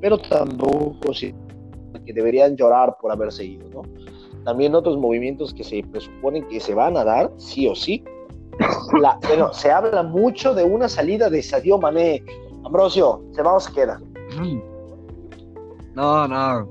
pero 0.00 0.18
tampoco 0.18 1.12
sí, 1.12 1.34
que 2.04 2.12
deberían 2.12 2.56
llorar 2.56 2.96
por 3.00 3.10
haberse 3.10 3.44
ido, 3.44 3.68
¿no? 3.70 3.82
También 4.44 4.74
otros 4.74 4.96
movimientos 4.96 5.52
que 5.52 5.64
se 5.64 5.82
presuponen 5.90 6.46
que 6.48 6.60
se 6.60 6.74
van 6.74 6.96
a 6.96 7.04
dar, 7.04 7.30
sí 7.36 7.66
o 7.68 7.74
sí. 7.74 8.02
bueno, 9.28 9.52
se 9.52 9.70
habla 9.70 10.02
mucho 10.02 10.54
de 10.54 10.64
una 10.64 10.88
salida 10.88 11.30
de 11.30 11.42
Sadio 11.42 11.78
Mané. 11.78 12.22
Ambrosio, 12.64 13.22
¿se 13.32 13.42
va 13.42 13.54
o 13.54 13.60
se 13.60 13.72
queda? 13.72 14.00
No, 15.94 16.28
no, 16.28 16.68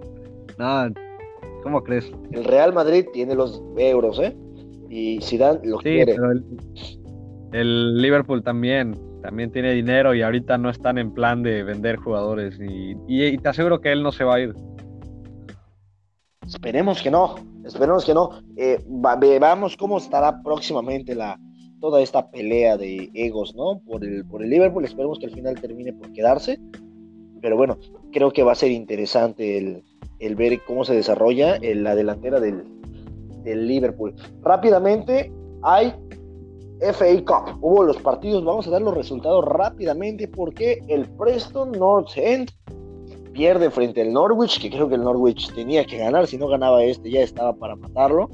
no. 0.58 0.93
¿Cómo 1.63 1.84
crees? 1.84 2.12
El 2.32 2.45
Real 2.45 2.73
Madrid 2.73 3.05
tiene 3.12 3.36
los 3.36 3.62
euros, 3.77 4.19
¿eh? 4.19 4.36
y 4.89 5.19
Zidane 5.21 5.60
lo 5.63 5.77
quiere. 5.77 6.15
el, 7.53 8.01
Liverpool 8.01 8.43
también, 8.43 8.97
también 9.21 9.51
tiene 9.51 9.73
dinero 9.73 10.13
y 10.15 10.21
ahorita 10.21 10.58
no 10.58 10.69
están 10.69 10.97
en 10.97 11.13
plan 11.13 11.43
de 11.43 11.63
vender 11.63 11.97
jugadores 11.97 12.60
y, 12.60 12.95
te 13.38 13.49
aseguro 13.49 13.79
que 13.79 13.91
él 13.91 14.03
no 14.03 14.12
se 14.12 14.23
va 14.23 14.36
a 14.36 14.39
ir. 14.41 14.53
Esperemos 16.49 17.03
que 17.03 17.12
no, 17.12 17.35
esperemos 17.63 18.03
que 18.05 18.13
no. 18.15 18.41
Eh, 18.57 18.83
veamos 19.19 19.77
cómo 19.77 19.99
estará 19.99 20.41
próximamente 20.41 21.13
la, 21.13 21.39
toda 21.79 22.01
esta 22.01 22.31
pelea 22.31 22.75
de 22.75 23.12
egos, 23.13 23.53
¿no? 23.55 23.79
Por 23.85 24.03
el, 24.03 24.25
por 24.25 24.43
el 24.43 24.49
Liverpool, 24.49 24.83
esperemos 24.83 25.19
que 25.19 25.27
al 25.27 25.31
final 25.31 25.62
termine 25.62 25.93
por 25.93 26.12
quedarse. 26.12 26.59
Pero 27.39 27.55
bueno, 27.55 27.77
creo 28.12 28.31
que 28.31 28.41
va 28.41 28.53
a 28.53 28.55
ser 28.55 28.71
interesante 28.71 29.59
el, 29.59 29.83
el 30.17 30.35
ver 30.35 30.59
cómo 30.65 30.83
se 30.85 30.95
desarrolla 30.95 31.59
la 31.62 31.93
delantera 31.93 32.39
del, 32.39 32.63
del 33.43 33.67
Liverpool. 33.67 34.15
Rápidamente, 34.41 35.31
hay 35.62 35.93
FA 36.79 37.25
Cup. 37.25 37.59
Hubo 37.62 37.83
los 37.83 37.97
partidos, 37.97 38.43
vamos 38.43 38.67
a 38.67 38.71
dar 38.71 38.81
los 38.81 38.97
resultados 38.97 39.45
rápidamente 39.45 40.27
porque 40.27 40.81
el 40.88 41.07
Preston 41.09 41.73
North 41.73 42.17
End 42.17 42.49
pierde 43.39 43.71
frente 43.71 44.02
al 44.02 44.12
Norwich, 44.12 44.60
que 44.60 44.69
creo 44.69 44.89
que 44.89 44.95
el 44.95 45.02
Norwich 45.02 45.54
tenía 45.54 45.86
que 45.86 45.97
ganar, 45.97 46.28
si 46.28 46.38
no 46.38 46.49
ganaba 46.49 46.84
este 46.84 47.10
ya 47.10 47.21
estaba 47.21 47.54
para 47.54 47.78
matarlo. 47.78 48.30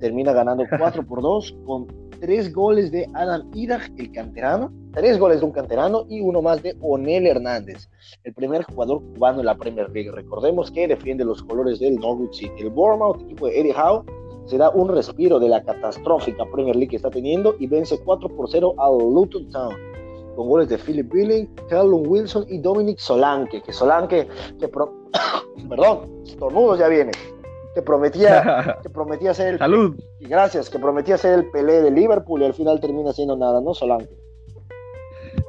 Termina 0.00 0.32
ganando 0.32 0.64
4 0.78 1.06
por 1.06 1.20
2 1.20 1.56
con 1.66 1.86
3 2.20 2.50
goles 2.54 2.90
de 2.90 3.06
Adam 3.12 3.50
Idag, 3.52 3.82
el 3.98 4.10
canterano, 4.12 4.72
3 4.94 5.18
goles 5.18 5.40
de 5.40 5.44
un 5.44 5.52
canterano 5.52 6.06
y 6.08 6.22
uno 6.22 6.40
más 6.40 6.62
de 6.62 6.74
Onel 6.80 7.26
Hernández, 7.26 7.90
el 8.24 8.32
primer 8.32 8.62
jugador 8.62 9.02
cubano 9.12 9.40
en 9.40 9.46
la 9.46 9.58
Premier 9.58 9.90
League. 9.90 10.10
Recordemos 10.10 10.70
que 10.70 10.88
defiende 10.88 11.22
los 11.22 11.42
colores 11.42 11.78
del 11.78 11.96
Norwich 11.96 12.32
City. 12.32 12.62
El 12.62 12.70
Bournemouth, 12.70 13.20
equipo 13.20 13.46
de 13.46 13.60
Eddie 13.60 13.74
Howe, 13.74 14.06
se 14.46 14.56
da 14.56 14.70
un 14.70 14.88
respiro 14.88 15.38
de 15.38 15.50
la 15.50 15.62
catastrófica 15.62 16.46
Premier 16.50 16.76
League 16.76 16.88
que 16.88 16.96
está 16.96 17.10
teniendo 17.10 17.56
y 17.58 17.66
vence 17.66 17.98
4 18.02 18.26
por 18.30 18.48
0 18.48 18.74
al 18.78 18.96
Luton 18.96 19.50
Town 19.50 19.89
con 20.34 20.48
goles 20.48 20.68
de 20.68 20.78
Philip 20.78 21.12
Billing, 21.12 21.54
Callum 21.68 22.02
Wilson 22.06 22.46
y 22.48 22.58
Dominic 22.58 22.98
Solanke, 22.98 23.62
que 23.62 23.72
Solanke, 23.72 24.28
que 24.58 24.68
perdón, 25.68 26.22
estornudos 26.24 26.78
ya 26.78 26.88
viene, 26.88 27.12
que 27.74 27.82
prometía, 27.82 28.78
que 28.82 28.90
prometía 28.90 29.34
ser 29.34 29.54
el 29.54 29.58
salud 29.58 29.96
y 30.18 30.26
gracias, 30.26 30.70
que 30.70 30.78
prometía 30.78 31.16
ser 31.18 31.38
el 31.38 31.50
Pelé 31.50 31.82
de 31.82 31.90
Liverpool 31.90 32.42
y 32.42 32.44
al 32.46 32.54
final 32.54 32.80
termina 32.80 33.12
siendo 33.12 33.36
nada, 33.36 33.60
¿no? 33.60 33.74
Solanke. 33.74 34.16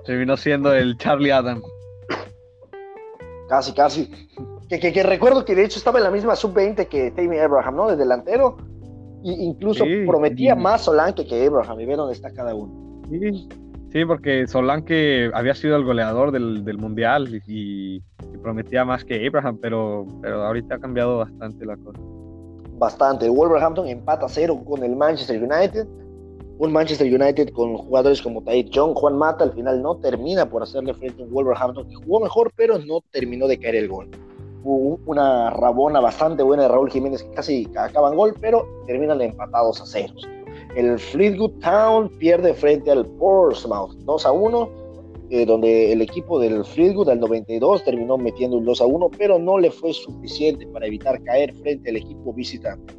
Terminó 0.06 0.36
siendo 0.36 0.74
el 0.74 0.98
Charlie 0.98 1.32
Adam. 1.32 1.62
Casi, 3.48 3.74
casi. 3.74 4.10
Que, 4.70 4.80
que, 4.80 5.04
recuerdo 5.04 5.44
que 5.44 5.54
de 5.54 5.65
hecho 5.65 5.78
estaba 5.78 6.00
en 6.00 6.06
la 6.06 6.12
misma 6.12 6.36
sub-20 6.36 6.88
que 6.88 7.12
Tammy 7.12 7.38
Abraham, 7.38 7.76
¿no? 7.76 7.88
De 7.89 7.98
delantero 7.98 8.58
incluso 9.24 9.84
prometía 10.06 10.56
más 10.56 10.86
Solanke 10.86 11.26
que 11.26 11.46
Abraham, 11.46 11.80
y 11.82 11.86
ve 11.86 11.96
dónde 11.96 12.13
está 12.13 12.32
cada 12.32 12.56
uno. 12.56 13.04
Sí, 13.10 13.50
porque 14.08 14.47
Solanke 14.47 15.32
había 15.34 15.54
sido 15.54 15.75
el 15.75 15.84
goleador 15.84 16.32
del, 16.32 16.77
Mundial 16.77 17.41
y, 17.45 18.01
prometía 18.41 18.86
más 18.86 19.04
que 19.04 19.27
Abraham, 19.27 19.60
pero, 19.62 20.08
pero 20.21 20.43
ahorita 20.43 20.75
ha 20.75 20.80
cambiado 20.80 21.19
bastante 21.19 21.65
la 21.65 21.77
cosa. 21.77 21.99
Bastante. 22.77 23.30
Wolverhampton 23.30 23.88
empata 23.88 24.27
cero 24.27 24.60
con 24.65 24.84
el 24.84 24.95
Manchester 24.95 25.43
United. 25.43 25.86
Un 26.58 26.71
Manchester 26.71 27.08
United 27.08 27.49
con 27.49 27.75
jugadores 27.77 28.21
como 28.21 28.41
Taid 28.43 28.69
John, 28.73 28.93
Juan 28.93 29.17
Mata, 29.17 29.43
al 29.43 29.54
final 29.54 29.82
no 29.82 29.97
termina 29.97 30.47
por 30.47 30.63
hacerle 30.63 30.93
frente 30.93 31.21
a 31.21 31.25
un 31.25 31.32
Wolverhampton 31.32 31.88
que 31.88 31.95
jugó 31.95 32.19
mejor, 32.19 32.51
pero 32.56 32.80
no 32.80 33.01
terminó 33.12 33.47
de 33.47 33.60
caer 33.60 33.75
el 33.75 33.88
gol 33.88 34.10
una 34.63 35.49
rabona 35.49 35.99
bastante 35.99 36.43
buena 36.43 36.63
de 36.63 36.69
Raúl 36.69 36.91
Jiménez 36.91 37.23
que 37.23 37.32
casi 37.32 37.69
acaban 37.75 38.15
gol, 38.15 38.36
pero 38.39 38.67
terminan 38.86 39.21
empatados 39.21 39.82
a 39.82 39.86
ceros. 39.86 40.27
El 40.75 40.97
Fleetwood 40.99 41.60
Town 41.60 42.10
pierde 42.17 42.53
frente 42.53 42.91
al 42.91 43.05
Portsmouth 43.05 43.91
2 44.05 44.25
a 44.25 44.31
1, 44.31 44.69
eh, 45.29 45.45
donde 45.45 45.91
el 45.91 46.01
equipo 46.01 46.39
del 46.39 46.63
Fleetwood 46.63 47.10
al 47.10 47.19
92 47.19 47.84
terminó 47.84 48.17
metiendo 48.17 48.57
un 48.57 48.63
2 48.63 48.79
a 48.79 48.86
1, 48.86 49.10
pero 49.17 49.38
no 49.38 49.57
le 49.57 49.69
fue 49.69 49.91
suficiente 49.91 50.65
para 50.67 50.88
evitar 50.88 51.21
caer 51.23 51.53
frente 51.55 51.89
al 51.89 51.97
equipo 51.97 52.34
visitante. 52.34 52.93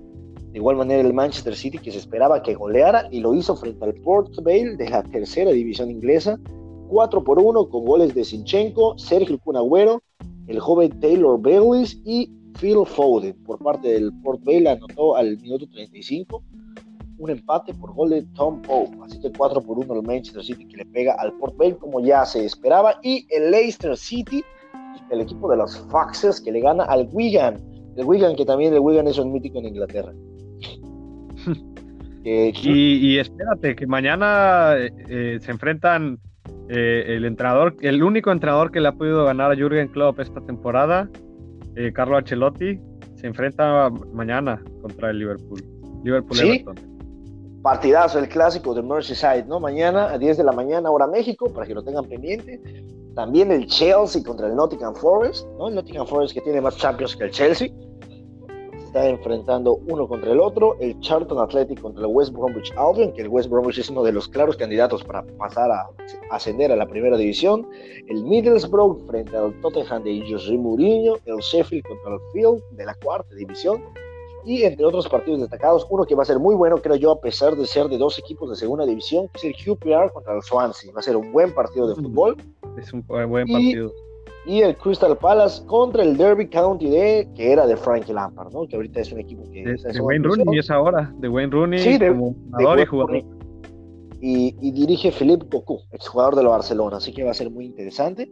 De 0.52 0.58
igual 0.58 0.76
manera 0.76 1.00
el 1.00 1.14
Manchester 1.14 1.56
City 1.56 1.78
que 1.78 1.90
se 1.90 1.96
esperaba 1.96 2.42
que 2.42 2.54
goleara 2.54 3.08
y 3.10 3.20
lo 3.20 3.34
hizo 3.34 3.56
frente 3.56 3.82
al 3.86 3.94
Port 3.94 4.34
Vale 4.42 4.76
de 4.76 4.90
la 4.90 5.02
tercera 5.02 5.50
división 5.50 5.90
inglesa, 5.90 6.38
4 6.88 7.24
por 7.24 7.38
1 7.38 7.70
con 7.70 7.86
goles 7.86 8.14
de 8.14 8.22
Sinchenko, 8.22 8.98
Sergio 8.98 9.38
Cunagüero, 9.38 10.02
el 10.46 10.60
joven 10.60 11.00
Taylor 11.00 11.40
Baylis 11.40 11.98
y 12.04 12.30
Phil 12.60 12.84
Foden 12.84 13.34
por 13.44 13.58
parte 13.60 13.88
del 13.88 14.12
Port 14.22 14.44
Vale 14.44 14.68
anotó 14.68 15.16
al 15.16 15.38
minuto 15.38 15.66
35 15.70 16.42
un 17.22 17.30
empate 17.30 17.72
por 17.74 17.94
gol 17.94 18.10
de 18.10 18.22
Tom 18.34 18.60
Pope. 18.62 18.96
Así 19.04 19.20
que 19.20 19.30
4 19.30 19.62
por 19.62 19.78
1 19.78 19.94
el 19.94 20.02
Manchester 20.02 20.42
City 20.42 20.66
que 20.66 20.78
le 20.78 20.84
pega 20.86 21.14
al 21.18 21.32
Port 21.34 21.56
Vale 21.56 21.76
como 21.76 22.00
ya 22.00 22.24
se 22.24 22.44
esperaba. 22.44 22.98
Y 23.02 23.26
el 23.30 23.52
Leicester 23.52 23.96
City, 23.96 24.42
el 25.10 25.20
equipo 25.20 25.48
de 25.48 25.56
los 25.56 25.78
Foxes 25.90 26.40
que 26.40 26.50
le 26.50 26.60
gana 26.60 26.84
al 26.84 27.08
Wigan. 27.12 27.60
El 27.96 28.04
Wigan 28.04 28.34
que 28.34 28.44
también 28.44 28.74
el 28.74 28.80
Wigan 28.80 29.06
es 29.06 29.18
un 29.18 29.32
mítico 29.32 29.60
en 29.60 29.66
Inglaterra. 29.66 30.12
y, 32.24 33.18
espérate, 33.18 33.76
que 33.76 33.86
mañana 33.86 34.74
eh, 34.76 34.90
eh, 35.08 35.38
se 35.40 35.52
enfrentan 35.52 36.18
eh, 36.68 37.04
el 37.06 37.24
entrenador, 37.24 37.76
el 37.82 38.02
único 38.02 38.32
entrenador 38.32 38.72
que 38.72 38.80
le 38.80 38.88
ha 38.88 38.92
podido 38.92 39.24
ganar 39.24 39.52
a 39.52 39.54
Jürgen 39.54 39.88
Klopp 39.88 40.18
esta 40.18 40.40
temporada, 40.40 41.08
Carlo 41.94 42.18
Ancelotti, 42.18 42.78
se 43.14 43.26
enfrenta 43.28 43.88
mañana 44.12 44.62
contra 44.82 45.10
el 45.10 45.20
Liverpool. 45.20 45.62
Liverpool 46.04 46.36
¿Sí? 46.36 46.64
Partidazo, 47.62 48.18
el 48.18 48.28
clásico 48.28 48.74
de 48.74 48.82
Merseyside, 48.82 49.44
¿no? 49.46 49.60
Mañana 49.60 50.10
a 50.10 50.18
10 50.18 50.38
de 50.38 50.42
la 50.42 50.50
mañana, 50.50 50.90
hora 50.90 51.06
México, 51.06 51.46
para 51.52 51.64
que 51.64 51.74
lo 51.74 51.84
tengan 51.84 52.04
pendiente. 52.06 52.60
También 53.14 53.52
el 53.52 53.68
Chelsea 53.68 54.24
contra 54.24 54.48
el 54.48 54.56
Nottingham 54.56 54.96
Forest, 54.96 55.46
¿no? 55.58 55.68
El 55.68 55.76
Nottingham 55.76 56.06
Forest 56.06 56.34
que 56.34 56.40
tiene 56.40 56.60
más 56.60 56.76
Champions 56.76 57.14
que 57.14 57.24
el 57.24 57.30
Chelsea. 57.30 57.68
está 58.84 59.08
enfrentando 59.08 59.78
uno 59.86 60.08
contra 60.08 60.32
el 60.32 60.40
otro, 60.40 60.76
el 60.80 60.98
Charlton 61.00 61.38
Athletic 61.38 61.80
contra 61.80 62.04
el 62.04 62.10
West 62.12 62.32
Bromwich 62.32 62.72
Albion, 62.76 63.12
que 63.12 63.22
el 63.22 63.28
West 63.28 63.48
Bromwich 63.48 63.78
es 63.78 63.88
uno 63.88 64.02
de 64.02 64.12
los 64.12 64.26
claros 64.28 64.56
candidatos 64.56 65.04
para 65.04 65.22
pasar 65.38 65.70
a 65.70 65.88
ascender 66.30 66.72
a 66.72 66.76
la 66.76 66.86
primera 66.86 67.16
división, 67.16 67.66
el 68.08 68.24
Middlesbrough 68.24 69.06
frente 69.06 69.36
al 69.36 69.58
Tottenham 69.60 70.02
de 70.02 70.22
José 70.28 70.58
Mourinho, 70.58 71.14
el 71.26 71.38
Sheffield 71.38 71.84
contra 71.86 72.14
el 72.14 72.20
Field 72.32 72.60
de 72.76 72.86
la 72.86 72.94
cuarta 72.96 73.34
división, 73.34 73.82
y 74.44 74.62
entre 74.62 74.84
otros 74.84 75.08
partidos 75.08 75.40
destacados, 75.40 75.86
uno 75.90 76.04
que 76.04 76.14
va 76.14 76.22
a 76.22 76.26
ser 76.26 76.38
muy 76.38 76.54
bueno, 76.54 76.78
creo 76.78 76.96
yo, 76.96 77.12
a 77.12 77.20
pesar 77.20 77.56
de 77.56 77.66
ser 77.66 77.88
de 77.88 77.98
dos 77.98 78.18
equipos 78.18 78.50
de 78.50 78.56
segunda 78.56 78.84
división, 78.84 79.28
que 79.28 79.38
es 79.38 79.44
el 79.44 79.54
QPR 79.54 80.12
contra 80.12 80.34
el 80.34 80.42
Swansea. 80.42 80.92
Va 80.92 81.00
a 81.00 81.02
ser 81.02 81.16
un 81.16 81.32
buen 81.32 81.52
partido 81.52 81.88
de 81.88 81.94
fútbol. 81.94 82.36
Es 82.76 82.92
un 82.92 83.04
buen 83.06 83.46
partido. 83.46 83.92
Y, 84.44 84.60
el 84.60 84.74
Crystal 84.76 85.16
Palace 85.16 85.64
contra 85.66 86.02
el 86.02 86.16
Derby 86.16 86.48
County 86.48 86.90
de, 86.90 87.28
que 87.36 87.52
era 87.52 87.64
de 87.64 87.76
Frankie 87.76 88.12
Lampard, 88.12 88.52
¿no? 88.52 88.66
Que 88.66 88.74
ahorita 88.74 89.00
es 89.00 89.12
un 89.12 89.20
equipo 89.20 89.44
que... 89.52 89.62
De, 89.62 90.00
Wayne 90.00 90.24
Rooney 90.24 90.58
es 90.58 90.68
ahora, 90.68 91.14
de 91.18 91.28
Wayne 91.28 91.52
Rooney 91.52 91.78
sí, 91.78 91.96
de, 91.96 92.08
como 92.08 92.34
y 92.58 92.86
jugador. 92.86 93.22
Y, 94.20 94.70
dirige 94.72 95.12
Philippe 95.12 95.46
Cocu, 95.48 95.80
exjugador 95.92 96.34
de 96.34 96.42
la 96.42 96.50
Barcelona, 96.50 96.96
así 96.96 97.12
que 97.12 97.22
va 97.22 97.30
a 97.30 97.34
ser 97.34 97.50
muy 97.50 97.66
interesante. 97.66 98.28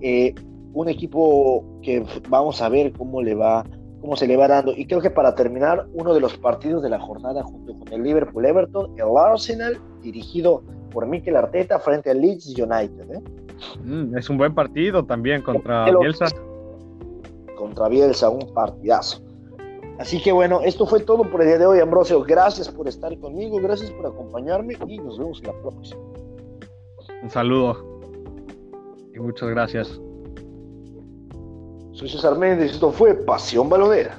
Eh, 0.00 0.34
un 0.72 0.88
equipo 0.88 1.64
que 1.82 2.04
vamos 2.30 2.62
a 2.62 2.68
ver 2.70 2.92
cómo 2.92 3.22
le 3.22 3.34
va 3.34 3.64
cómo 4.02 4.16
se 4.16 4.26
le 4.26 4.36
va 4.36 4.48
dando. 4.48 4.72
Y 4.76 4.84
creo 4.84 5.00
que 5.00 5.10
para 5.10 5.34
terminar, 5.34 5.86
uno 5.94 6.12
de 6.12 6.20
los 6.20 6.36
partidos 6.36 6.82
de 6.82 6.90
la 6.90 7.00
jornada 7.00 7.42
junto 7.42 7.78
con 7.78 7.90
el 7.92 8.02
Liverpool 8.02 8.44
Everton, 8.44 8.98
el 8.98 9.16
Arsenal, 9.16 9.80
dirigido 10.02 10.62
por 10.90 11.06
Mikel 11.06 11.36
Arteta 11.36 11.78
frente 11.78 12.10
al 12.10 12.20
Leeds 12.20 12.48
United. 12.48 13.10
¿eh? 13.14 13.22
Mm, 13.82 14.18
es 14.18 14.28
un 14.28 14.36
buen 14.36 14.54
partido 14.54 15.04
también 15.04 15.40
contra 15.40 15.86
Bielsa. 15.98 16.26
Contra 17.56 17.88
Bielsa, 17.88 18.28
un 18.28 18.52
partidazo. 18.52 19.22
Así 19.98 20.20
que 20.20 20.32
bueno, 20.32 20.60
esto 20.62 20.84
fue 20.84 21.00
todo 21.00 21.22
por 21.22 21.40
el 21.42 21.48
día 21.48 21.58
de 21.58 21.66
hoy, 21.66 21.78
Ambrosio. 21.78 22.22
Gracias 22.22 22.68
por 22.68 22.88
estar 22.88 23.16
conmigo, 23.20 23.58
gracias 23.58 23.90
por 23.92 24.06
acompañarme 24.06 24.76
y 24.88 24.98
nos 24.98 25.18
vemos 25.18 25.40
en 25.40 25.46
la 25.46 25.62
próxima. 25.62 26.00
Un 27.22 27.30
saludo 27.30 28.00
y 29.14 29.20
muchas 29.20 29.48
gracias. 29.50 30.00
Soy 32.02 32.10
César 32.10 32.36
esto 32.42 32.90
fue 32.90 33.14
Pasión 33.14 33.68
Balonera. 33.68 34.18